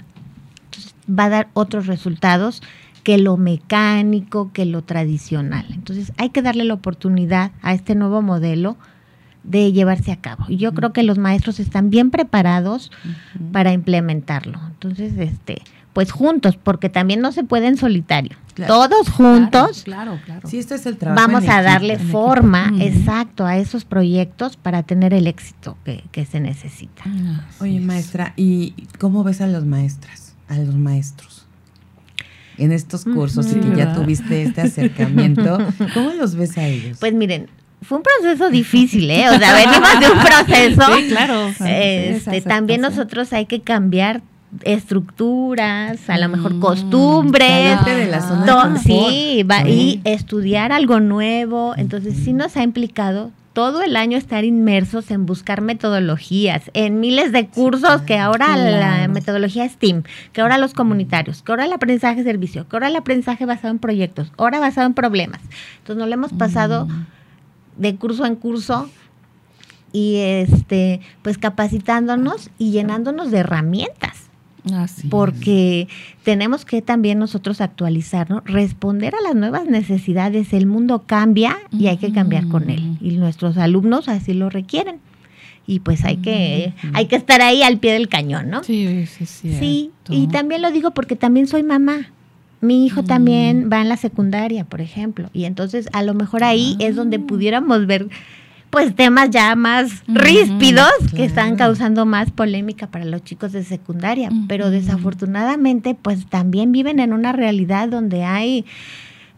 va 1.10 1.26
a 1.26 1.30
dar 1.30 1.48
otros 1.54 1.88
resultados 1.88 2.62
que 3.04 3.18
lo 3.18 3.38
mecánico, 3.38 4.52
que 4.52 4.66
lo 4.66 4.82
tradicional. 4.82 5.66
Entonces 5.70 6.12
hay 6.18 6.32
que 6.32 6.42
darle 6.42 6.66
la 6.66 6.74
oportunidad 6.74 7.52
a 7.62 7.74
este 7.74 7.96
nuevo 7.96 8.22
modelo 8.22 8.76
de 9.44 9.72
llevarse 9.72 10.12
a 10.12 10.18
cabo. 10.18 10.44
Y 10.50 10.58
yo 10.58 10.74
creo 10.74 10.92
que 10.92 11.04
los 11.04 11.18
maestros 11.18 11.62
están 11.62 11.90
bien 11.90 12.12
preparados 12.12 12.92
para 13.54 13.72
implementarlo. 13.72 14.60
Entonces, 14.72 15.14
este, 15.18 15.62
pues 15.94 16.12
juntos, 16.12 16.58
porque 16.62 16.90
también 16.90 17.22
no 17.22 17.32
se 17.32 17.44
puede 17.44 17.68
en 17.68 17.78
solitario. 17.78 18.38
Todos 18.68 19.10
juntos. 19.10 19.84
Claro, 19.84 20.20
claro, 20.26 20.48
Sí, 20.48 20.60
esto 20.60 20.76
es 20.76 20.86
el 20.86 20.98
trabajo. 20.98 21.28
Vamos 21.28 21.50
a 21.50 21.62
darle 21.62 21.98
forma, 21.98 22.72
exacto, 22.80 23.46
a 23.46 23.58
esos 23.58 23.86
proyectos 23.86 24.58
para 24.58 24.84
tener 24.84 25.14
el 25.14 25.28
éxito 25.28 25.78
que, 25.84 26.26
se 26.26 26.40
necesita. 26.40 27.04
Ah, 27.06 27.46
Oye, 27.60 27.80
maestra, 27.80 28.34
¿y 28.38 28.74
cómo 29.00 29.24
ves 29.24 29.42
a 29.42 29.48
los 29.48 29.66
maestras, 29.66 30.36
a 30.48 30.58
los 30.58 30.76
maestros? 30.76 31.48
En 32.58 32.72
estos 32.72 33.06
cursos 33.06 33.52
y 33.52 33.56
que 33.56 33.76
ya 33.76 33.96
tuviste 33.96 34.44
este 34.44 34.62
acercamiento, 34.62 35.58
¿cómo 35.94 36.12
los 36.12 36.36
ves 36.36 36.58
a 36.58 36.68
ellos? 36.68 36.98
Pues 37.00 37.14
miren, 37.14 37.50
fue 37.82 37.98
un 37.98 38.04
proceso 38.04 38.50
difícil, 38.52 39.10
¿eh? 39.10 39.26
O 39.30 39.40
sea, 39.40 39.56
venimos 39.56 40.00
de 40.00 40.12
un 40.12 40.20
proceso. 40.24 40.96
Sí, 40.96 41.08
claro. 41.10 41.48
Este, 41.66 42.42
también 42.42 42.82
nosotros 42.82 43.34
hay 43.34 43.48
que 43.48 43.62
cambiar 43.62 44.22
estructuras, 44.64 46.10
a 46.10 46.18
lo 46.18 46.30
mejor 46.30 46.56
mm, 46.56 46.60
costumbres, 46.60 47.86
de 47.86 48.08
la 48.08 48.22
zona 48.22 48.78
sí, 48.78 49.44
va, 49.50 49.68
y 49.68 50.02
estudiar 50.04 50.72
algo 50.72 51.00
nuevo. 51.00 51.74
Entonces 51.78 52.16
sí 52.16 52.34
nos 52.34 52.58
ha 52.58 52.64
implicado 52.64 53.32
todo 53.54 53.82
el 53.82 53.98
año 53.98 54.18
estar 54.18 54.46
inmersos 54.46 55.12
en 55.12 55.26
buscar 55.26 55.62
metodologías, 55.62 56.72
en 56.74 57.00
miles 57.00 57.32
de 57.32 57.48
cursos 57.48 58.02
que 58.04 58.18
ahora 58.18 58.56
la 58.56 59.08
metodología 59.10 59.68
STEAM, 59.68 60.04
que 60.32 60.42
ahora 60.42 60.58
los 60.58 60.74
comunitarios, 60.74 61.42
que 61.42 61.52
ahora 61.52 61.66
el 61.66 61.74
aprendizaje 61.74 62.24
servicio, 62.24 62.68
que 62.68 62.76
ahora 62.76 62.88
el 62.88 62.96
aprendizaje 62.96 63.46
basado 63.46 63.72
en 63.72 63.80
proyectos, 63.80 64.32
ahora 64.38 64.60
basado 64.60 64.88
en 64.88 64.94
problemas. 64.94 65.42
Entonces 65.80 65.98
nos 65.98 66.08
lo 66.08 66.14
hemos 66.14 66.34
pasado 66.34 66.86
mm. 66.86 67.06
de 67.78 67.96
curso 67.96 68.26
en 68.26 68.36
curso 68.36 68.90
y 69.92 70.18
este 70.18 71.02
pues 71.22 71.38
capacitándonos 71.38 72.50
y 72.58 72.72
llenándonos 72.72 73.32
de 73.32 73.40
herramientas 73.40 74.31
porque 75.10 75.88
tenemos 76.24 76.66
que 76.66 76.82
también 76.82 77.20
nosotros 77.20 77.62
actualizarnos, 77.62 78.44
responder 78.46 79.16
a 79.16 79.22
las 79.22 79.36
nuevas 79.36 79.66
necesidades. 79.66 80.54
El 80.54 80.66
mundo 80.66 81.04
cambia 81.06 81.58
y 81.72 81.88
hay 81.88 81.98
que 81.98 82.12
cambiar 82.12 82.48
con 82.48 82.70
él. 82.70 82.98
Y 83.02 83.18
nuestros 83.18 83.58
alumnos 83.58 84.08
así 84.08 84.34
lo 84.34 84.50
requieren. 84.50 85.00
Y 85.68 85.80
pues 85.80 86.04
hay 86.06 86.18
que, 86.18 86.74
hay 86.94 87.06
que 87.06 87.16
estar 87.16 87.42
ahí 87.42 87.64
al 87.64 87.78
pie 87.78 87.94
del 87.94 88.10
cañón, 88.10 88.50
¿no? 88.50 88.64
Sí, 88.64 89.06
sí, 89.06 89.26
sí. 89.26 89.54
Sí, 89.60 89.92
y 90.10 90.28
también 90.28 90.62
lo 90.62 90.72
digo 90.72 90.92
porque 90.92 91.16
también 91.16 91.48
soy 91.48 91.64
mamá. 91.64 92.12
Mi 92.62 92.86
hijo 92.86 93.04
también 93.04 93.70
va 93.72 93.82
en 93.82 93.90
la 93.90 93.98
secundaria, 93.98 94.66
por 94.66 94.82
ejemplo. 94.82 95.30
Y 95.34 95.46
entonces 95.46 95.88
a 95.94 96.04
lo 96.04 96.14
mejor 96.14 96.44
ahí 96.44 96.78
es 96.80 96.96
donde 96.96 97.18
ah. 97.18 97.24
pudiéramos 97.28 97.88
ver 97.88 98.08
pues 98.72 98.96
temas 98.96 99.30
ya 99.30 99.54
más 99.56 100.04
ríspidos 100.08 100.92
que 101.14 101.26
están 101.26 101.58
causando 101.58 102.06
más 102.06 102.32
polémica 102.32 102.88
para 102.88 103.06
los 103.06 103.24
chicos 103.24 103.52
de 103.52 103.64
secundaria, 103.64 104.32
pero 104.48 104.72
desafortunadamente 104.72 105.94
pues 105.94 106.26
también 106.26 106.72
viven 106.72 107.00
en 107.00 107.14
una 107.14 107.34
realidad 107.34 107.90
donde 107.90 108.24
hay 108.24 108.66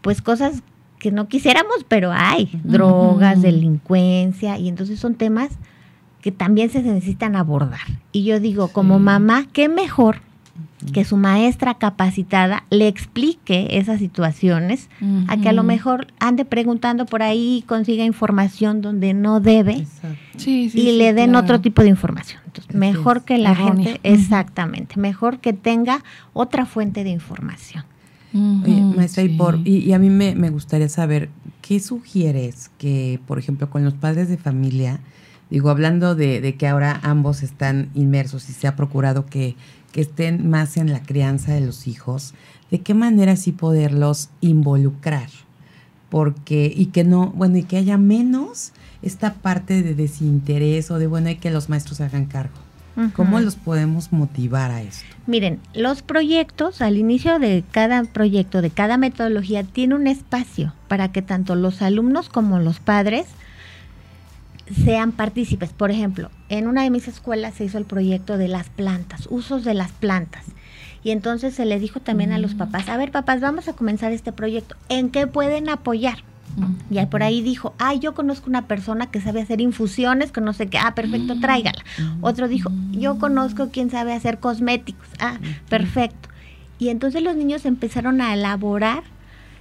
pues 0.00 0.22
cosas 0.22 0.62
que 1.00 1.10
no 1.10 1.28
quisiéramos, 1.28 1.84
pero 1.88 2.12
hay. 2.12 2.48
Drogas, 2.62 3.42
delincuencia 3.42 4.56
y 4.56 4.68
entonces 4.68 5.00
son 5.00 5.16
temas 5.16 5.50
que 6.22 6.30
también 6.32 6.70
se 6.70 6.80
necesitan 6.80 7.36
abordar. 7.36 7.80
Y 8.12 8.22
yo 8.22 8.40
digo, 8.40 8.68
como 8.68 8.98
mamá, 8.98 9.46
qué 9.52 9.68
mejor 9.68 10.20
que 10.92 11.04
su 11.04 11.16
maestra 11.16 11.74
capacitada 11.74 12.64
le 12.70 12.88
explique 12.88 13.78
esas 13.78 13.98
situaciones, 13.98 14.88
a 15.28 15.36
que 15.36 15.48
a 15.48 15.52
lo 15.52 15.62
mejor 15.62 16.08
ande 16.18 16.44
preguntando 16.44 17.06
por 17.06 17.22
ahí, 17.22 17.64
consiga 17.66 18.04
información 18.04 18.80
donde 18.80 19.14
no 19.14 19.40
debe 19.40 19.86
y 20.44 20.92
le 20.98 21.14
den 21.14 21.34
otro 21.36 21.60
tipo 21.60 21.82
de 21.82 21.88
información. 21.88 22.40
Entonces, 22.46 22.74
mejor 22.74 23.24
que 23.24 23.38
la 23.38 23.54
gente, 23.54 24.00
exactamente, 24.02 24.98
mejor 24.98 25.38
que 25.38 25.52
tenga 25.52 26.02
otra 26.32 26.66
fuente 26.66 27.04
de 27.04 27.10
información. 27.10 27.84
Oye, 28.34 28.80
maestra, 28.80 29.22
y, 29.22 29.28
por, 29.28 29.60
y, 29.64 29.92
a 29.92 29.98
mí 30.00 30.10
me, 30.10 30.34
me, 30.34 30.50
gustaría 30.50 30.88
saber, 30.88 31.30
¿qué 31.62 31.78
sugieres 31.78 32.68
que, 32.78 33.20
por 33.28 33.38
ejemplo, 33.38 33.70
con 33.70 33.84
los 33.84 33.94
padres 33.94 34.28
de 34.28 34.36
familia, 34.36 34.98
digo, 35.50 35.70
hablando 35.70 36.16
de, 36.16 36.40
de 36.40 36.56
que 36.56 36.66
ahora 36.66 36.98
ambos 37.04 37.44
están 37.44 37.90
inmersos 37.94 38.50
y 38.50 38.52
se 38.52 38.66
ha 38.66 38.74
procurado 38.74 39.26
que 39.26 39.54
que 39.94 40.00
estén 40.00 40.50
más 40.50 40.76
en 40.76 40.92
la 40.92 41.04
crianza 41.04 41.54
de 41.54 41.60
los 41.60 41.86
hijos, 41.86 42.34
de 42.72 42.80
qué 42.80 42.94
manera 42.94 43.36
sí 43.36 43.52
poderlos 43.52 44.28
involucrar, 44.40 45.28
porque 46.10 46.72
y 46.74 46.86
que 46.86 47.04
no, 47.04 47.28
bueno, 47.30 47.58
y 47.58 47.62
que 47.62 47.76
haya 47.76 47.96
menos 47.96 48.72
esta 49.02 49.34
parte 49.34 49.84
de 49.84 49.94
desinterés 49.94 50.90
o 50.90 50.98
de 50.98 51.06
bueno, 51.06 51.28
hay 51.28 51.36
que 51.36 51.52
los 51.52 51.68
maestros 51.68 52.00
hagan 52.00 52.26
cargo. 52.26 52.56
¿Cómo 53.14 53.38
los 53.38 53.54
podemos 53.54 54.12
motivar 54.12 54.72
a 54.72 54.82
esto? 54.82 55.04
Miren, 55.26 55.60
los 55.74 56.02
proyectos, 56.02 56.80
al 56.80 56.96
inicio 56.96 57.38
de 57.38 57.64
cada 57.70 58.02
proyecto, 58.02 58.62
de 58.62 58.70
cada 58.70 58.96
metodología, 58.96 59.62
tiene 59.62 59.94
un 59.94 60.08
espacio 60.08 60.72
para 60.88 61.10
que 61.12 61.22
tanto 61.22 61.54
los 61.54 61.82
alumnos 61.82 62.28
como 62.28 62.58
los 62.58 62.80
padres 62.80 63.26
sean 64.84 65.12
partícipes. 65.12 65.70
Por 65.70 65.90
ejemplo, 65.90 66.30
en 66.48 66.66
una 66.68 66.82
de 66.82 66.90
mis 66.90 67.08
escuelas 67.08 67.54
se 67.54 67.64
hizo 67.64 67.78
el 67.78 67.84
proyecto 67.84 68.38
de 68.38 68.48
las 68.48 68.68
plantas, 68.68 69.28
usos 69.30 69.64
de 69.64 69.74
las 69.74 69.92
plantas. 69.92 70.44
Y 71.02 71.10
entonces 71.10 71.54
se 71.54 71.66
le 71.66 71.78
dijo 71.78 72.00
también 72.00 72.32
a 72.32 72.38
los 72.38 72.54
mm. 72.54 72.58
papás, 72.58 72.88
a 72.88 72.96
ver 72.96 73.10
papás, 73.10 73.40
vamos 73.40 73.68
a 73.68 73.74
comenzar 73.74 74.12
este 74.12 74.32
proyecto, 74.32 74.76
¿en 74.88 75.10
qué 75.10 75.26
pueden 75.26 75.68
apoyar? 75.68 76.24
Y 76.88 77.04
por 77.06 77.22
ahí 77.22 77.42
dijo, 77.42 77.74
ay, 77.78 77.98
yo 77.98 78.14
conozco 78.14 78.48
una 78.48 78.68
persona 78.68 79.10
que 79.10 79.20
sabe 79.20 79.42
hacer 79.42 79.60
infusiones, 79.60 80.30
que 80.30 80.40
no 80.40 80.52
sé 80.52 80.68
qué, 80.68 80.78
ah, 80.78 80.94
perfecto, 80.94 81.38
tráigala. 81.40 81.82
Otro 82.20 82.46
dijo, 82.46 82.70
yo 82.92 83.18
conozco 83.18 83.70
quien 83.70 83.90
sabe 83.90 84.12
hacer 84.12 84.38
cosméticos, 84.38 85.08
ah, 85.18 85.38
perfecto. 85.68 86.28
Y 86.78 86.90
entonces 86.90 87.22
los 87.22 87.34
niños 87.34 87.66
empezaron 87.66 88.20
a 88.20 88.34
elaborar 88.34 89.02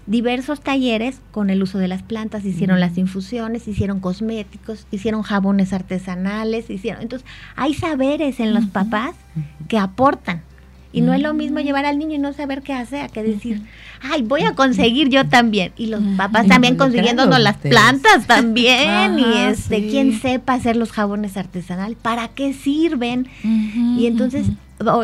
diversos 0.05 0.61
talleres 0.61 1.21
con 1.31 1.49
el 1.49 1.63
uso 1.63 1.77
de 1.77 1.87
las 1.87 2.03
plantas, 2.03 2.43
hicieron 2.45 2.79
las 2.79 2.97
infusiones, 2.97 3.67
hicieron 3.67 3.99
cosméticos, 3.99 4.85
hicieron 4.91 5.21
jabones 5.21 5.73
artesanales, 5.73 6.69
hicieron. 6.69 7.01
Entonces, 7.01 7.27
hay 7.55 7.73
saberes 7.73 8.39
en 8.39 8.53
los 8.53 8.65
papás 8.65 9.15
que 9.67 9.77
aportan. 9.77 10.41
Y 10.95 11.01
no 11.01 11.11
es 11.11 11.21
lo 11.21 11.33
mismo 11.33 11.59
llevar 11.59 11.85
al 11.85 11.97
niño 11.97 12.15
y 12.15 12.19
no 12.19 12.33
saber 12.33 12.61
qué 12.61 12.71
hacer, 12.71 13.09
que 13.09 13.23
decir, 13.23 13.63
ay, 14.01 14.21
voy 14.21 14.43
a 14.43 14.53
conseguir 14.53 15.09
yo 15.09 15.27
también. 15.27 15.71
Y 15.75 15.87
los 15.87 16.03
papás 16.17 16.45
también 16.45 16.75
consiguiéndonos 16.77 17.39
las 17.39 17.57
plantas 17.57 18.27
también. 18.27 19.17
y 19.17 19.37
este, 19.39 19.87
quien 19.87 20.19
sepa 20.19 20.53
hacer 20.53 20.75
los 20.75 20.91
jabones 20.91 21.35
artesanales, 21.35 21.97
para 21.99 22.27
qué 22.27 22.53
sirven. 22.53 23.27
y 23.43 24.05
entonces, 24.05 24.45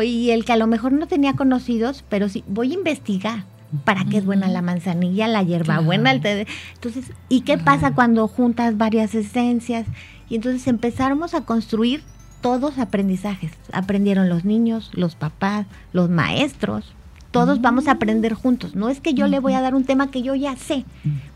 y 0.04 0.30
el 0.30 0.44
que 0.44 0.52
a 0.52 0.56
lo 0.56 0.68
mejor 0.68 0.92
no 0.92 1.08
tenía 1.08 1.32
conocidos, 1.32 2.04
pero 2.08 2.28
sí, 2.28 2.44
voy 2.46 2.70
a 2.70 2.74
investigar 2.74 3.44
para 3.84 4.04
qué 4.04 4.18
es 4.18 4.26
buena 4.26 4.48
la 4.48 4.62
manzanilla, 4.62 5.28
la 5.28 5.42
hierbabuena, 5.42 6.10
el 6.10 6.20
té. 6.20 6.46
Entonces, 6.74 7.12
¿y 7.28 7.42
qué 7.42 7.58
pasa 7.58 7.94
cuando 7.94 8.28
juntas 8.28 8.76
varias 8.76 9.14
esencias? 9.14 9.86
Y 10.28 10.36
entonces 10.36 10.66
empezamos 10.66 11.34
a 11.34 11.44
construir 11.44 12.02
todos 12.40 12.78
aprendizajes. 12.78 13.52
Aprendieron 13.72 14.28
los 14.28 14.44
niños, 14.44 14.90
los 14.94 15.14
papás, 15.14 15.66
los 15.92 16.10
maestros. 16.10 16.94
Todos 17.30 17.60
vamos 17.60 17.86
a 17.86 17.92
aprender 17.92 18.34
juntos. 18.34 18.74
No 18.74 18.88
es 18.88 19.00
que 19.00 19.14
yo 19.14 19.28
le 19.28 19.38
voy 19.38 19.52
a 19.52 19.60
dar 19.60 19.74
un 19.74 19.84
tema 19.84 20.10
que 20.10 20.22
yo 20.22 20.34
ya 20.34 20.56
sé. 20.56 20.84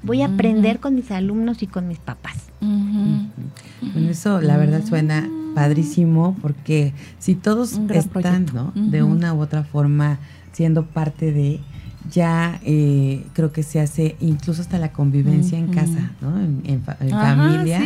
Voy 0.02 0.22
a 0.22 0.26
aprender 0.26 0.80
con 0.80 0.96
mis 0.96 1.10
alumnos 1.12 1.62
y 1.62 1.68
con 1.68 1.86
mis 1.86 1.98
papás. 1.98 2.36
Bueno, 2.60 4.10
eso 4.10 4.40
la 4.40 4.56
verdad 4.56 4.84
suena 4.84 5.28
padrísimo 5.54 6.36
porque 6.42 6.94
si 7.20 7.36
todos 7.36 7.78
están, 7.90 8.46
¿no? 8.52 8.72
De 8.74 9.04
una 9.04 9.34
u 9.34 9.40
otra 9.40 9.62
forma 9.62 10.18
siendo 10.52 10.86
parte 10.86 11.32
de 11.32 11.60
ya 12.10 12.60
eh, 12.64 13.24
creo 13.32 13.52
que 13.52 13.62
se 13.62 13.80
hace 13.80 14.16
incluso 14.20 14.62
hasta 14.62 14.78
la 14.78 14.92
convivencia 14.92 15.58
en 15.58 15.68
casa, 15.68 16.12
¿no? 16.20 16.38
En, 16.40 16.82
familia. 16.82 17.82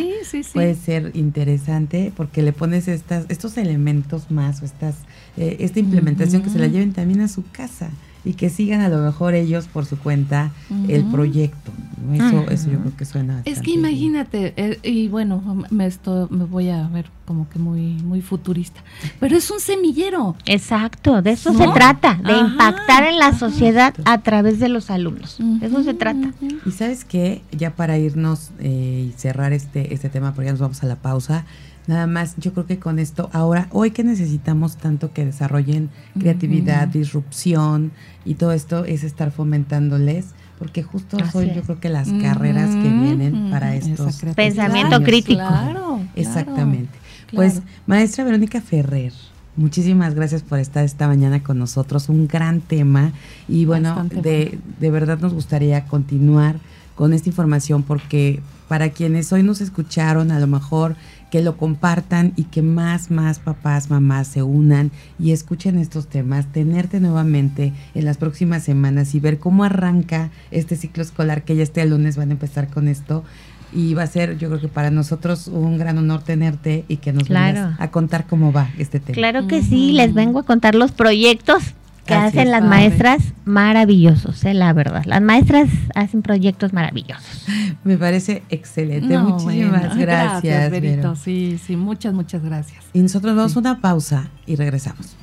Puede 0.53 0.75
ser 0.75 1.13
interesante 1.15 2.13
porque 2.17 2.43
le 2.43 2.53
pones 2.53 2.89
estas, 2.89 3.27
estos 3.29 3.57
elementos 3.57 4.31
más 4.31 4.63
o 4.63 4.65
estas, 4.65 4.97
eh, 5.37 5.57
esta 5.61 5.79
implementación 5.79 6.43
que 6.43 6.51
se 6.51 6.59
la 6.59 6.67
lleven 6.67 6.93
también 6.93 7.21
a 7.21 7.29
su 7.29 7.45
casa 7.51 7.91
y 8.29 8.35
que 8.35 8.51
sigan 8.51 8.83
a 8.83 8.91
lo 8.91 8.99
mejor 8.99 9.35
ellos 9.35 9.69
por 9.69 9.87
su 9.87 9.99
cuenta 9.99 10.53
el 10.87 11.03
proyecto. 11.05 11.73
Eso, 12.13 12.51
eso 12.51 12.71
yo 12.71 12.79
creo 12.79 12.95
que 12.95 13.07
suena. 13.07 13.41
Es 13.47 13.63
que 13.63 13.71
imagínate, 13.71 14.53
eh, 14.57 14.79
y 14.83 15.09
bueno, 15.09 15.65
me, 15.71 15.87
esto, 15.87 16.29
me 16.31 16.45
voy 16.45 16.69
a 16.69 16.87
ver 16.89 17.07
como 17.25 17.49
que 17.49 17.59
muy, 17.59 17.95
muy 18.03 18.21
futurista, 18.21 18.83
pero 19.19 19.35
es 19.35 19.51
un 19.51 19.61
semillero. 19.61 20.37
Exacto, 20.45 21.23
de 21.23 21.31
eso 21.31 21.55
se 21.55 21.69
trata, 21.69 22.21
de 22.23 22.39
impactar 22.39 23.05
en 23.05 23.19
la 23.19 23.33
sociedad 23.33 23.95
a 24.05 24.19
través 24.19 24.61
de 24.61 24.69
los 24.69 24.91
alumnos. 24.91 25.39
de 25.39 25.67
eso 25.67 25.83
se 25.83 25.95
trata. 25.95 26.31
Y 26.67 26.71
sabes 26.73 27.07
qué, 27.07 27.41
ya 27.51 27.77
para 27.77 27.97
irnos 27.97 28.51
eh, 28.59 29.09
y 29.09 29.19
cerrar 29.19 29.55
este, 29.55 29.95
este 29.95 30.11
tema, 30.11 30.35
porque 30.35 30.47
ya 30.47 30.53
nos 30.53 30.61
vamos 30.61 30.83
a 30.83 30.87
la 30.87 30.97
pausa. 30.97 31.47
Nada 31.89 32.07
más, 32.07 32.35
yo 32.37 32.53
creo 32.53 32.67
que 32.67 32.79
con 32.79 32.99
esto, 32.99 33.31
ahora, 33.33 33.67
hoy 33.73 33.93
que 33.93 34.05
necesitamos 34.05 34.77
tanto 34.77 35.11
que 35.15 35.25
desarrollen 35.25 35.89
creatividad, 36.21 36.87
disrupción 36.87 37.93
y 38.27 38.35
todo 38.35 38.53
esto, 38.53 38.85
es 38.85 39.05
estar 39.05 39.31
fomentándoles, 39.31 40.27
porque 40.59 40.83
justo 40.83 41.17
soy 41.33 41.51
yo 41.55 41.63
creo 41.63 41.81
que 41.81 41.89
las 41.89 42.11
carreras 42.13 42.69
que 42.75 42.91
vienen 42.91 43.51
para 43.51 43.75
estos. 43.75 44.21
Pensamiento 44.37 45.03
crítico. 45.03 45.41
Claro. 45.41 46.01
Exactamente. 46.15 46.99
Pues, 47.35 47.63
maestra 47.87 48.23
Verónica 48.23 48.61
Ferrer. 48.61 49.15
Muchísimas 49.57 50.15
gracias 50.15 50.43
por 50.43 50.59
estar 50.59 50.85
esta 50.85 51.09
mañana 51.09 51.43
con 51.43 51.59
nosotros. 51.59 52.11
Un 52.11 52.29
gran 52.29 52.61
tema. 52.61 53.13
Y 53.49 53.65
bueno, 53.65 54.07
de, 54.11 54.59
de 54.79 54.91
verdad 54.91 55.19
nos 55.21 55.33
gustaría 55.33 55.87
continuar 55.87 56.57
con 56.95 57.15
esta 57.15 57.31
información 57.31 57.83
porque 57.83 58.43
para 58.69 58.91
quienes 58.91 59.33
hoy 59.33 59.43
nos 59.43 59.61
escucharon, 59.61 60.31
a 60.31 60.39
lo 60.39 60.47
mejor 60.47 60.97
que 61.31 61.43
lo 61.43 61.57
compartan 61.57 62.33
y 62.37 62.45
que 62.45 62.63
más, 62.63 63.11
más 63.11 63.39
papás, 63.39 63.91
mamás 63.91 64.29
se 64.29 64.43
unan 64.43 64.91
y 65.19 65.33
escuchen 65.33 65.79
estos 65.79 66.09
temas, 66.09 66.47
tenerte 66.53 67.01
nuevamente 67.01 67.73
en 67.95 68.05
las 68.05 68.17
próximas 68.17 68.63
semanas 68.63 69.15
y 69.15 69.21
ver 69.21 69.39
cómo 69.39 69.65
arranca 69.65 70.31
este 70.51 70.77
ciclo 70.77 71.03
escolar 71.03 71.43
que 71.43 71.57
ya 71.57 71.63
este 71.63 71.85
lunes 71.87 72.17
van 72.17 72.31
a 72.31 72.33
empezar 72.33 72.69
con 72.69 72.89
esto. 72.89 73.25
Y 73.71 73.93
va 73.93 74.05
a 74.05 74.07
ser, 74.07 74.39
yo 74.39 74.49
creo 74.49 74.63
que 74.63 74.69
para 74.69 74.91
nosotros 74.91 75.47
un 75.47 75.77
gran 75.77 75.99
honor 75.99 76.23
tenerte 76.23 76.87
y 76.89 76.97
que 76.97 77.13
nos 77.13 77.29
vengas 77.29 77.79
a 77.79 77.91
contar 77.91 78.27
cómo 78.27 78.51
va 78.51 78.71
este 78.79 78.99
tema. 78.99 79.15
Claro 79.15 79.47
que 79.47 79.63
sí, 79.63 79.93
les 79.93 80.15
vengo 80.15 80.39
a 80.39 80.45
contar 80.45 80.75
los 80.75 80.91
proyectos 80.93 81.75
que 82.09 82.15
hacen 82.15 82.51
las 82.51 82.65
maestras 82.65 83.35
maravillosos, 83.45 84.43
eh, 84.45 84.55
la 84.55 84.73
verdad. 84.73 85.05
Las 85.05 85.21
maestras 85.21 85.69
hacen 85.95 86.23
proyectos 86.23 86.73
maravillosos. 86.73 87.47
Me 87.85 87.99
parece 87.99 88.43
excelente. 88.49 89.19
Muchísimas 89.19 89.97
gracias. 89.97 90.71
gracias 90.71 91.19
Sí, 91.19 91.61
sí, 91.65 91.77
muchas, 91.77 92.15
muchas 92.15 92.43
gracias. 92.43 92.85
Y 92.95 93.01
nosotros 93.01 93.37
vamos 93.37 93.55
a 93.57 93.59
una 93.59 93.81
pausa 93.81 94.31
y 94.47 94.57
regresamos. 94.57 95.17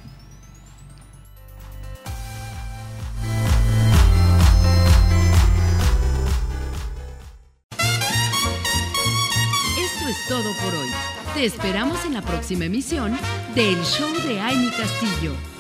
Esto 9.78 10.10
es 10.10 10.28
todo 10.30 10.54
por 10.64 10.76
hoy. 10.76 10.90
Te 11.34 11.46
esperamos 11.46 12.06
en 12.06 12.14
la 12.14 12.22
próxima 12.22 12.66
emisión 12.66 13.18
del 13.56 13.82
Show 13.84 14.14
de 14.28 14.40
Amy 14.40 14.70
Castillo 14.70 15.55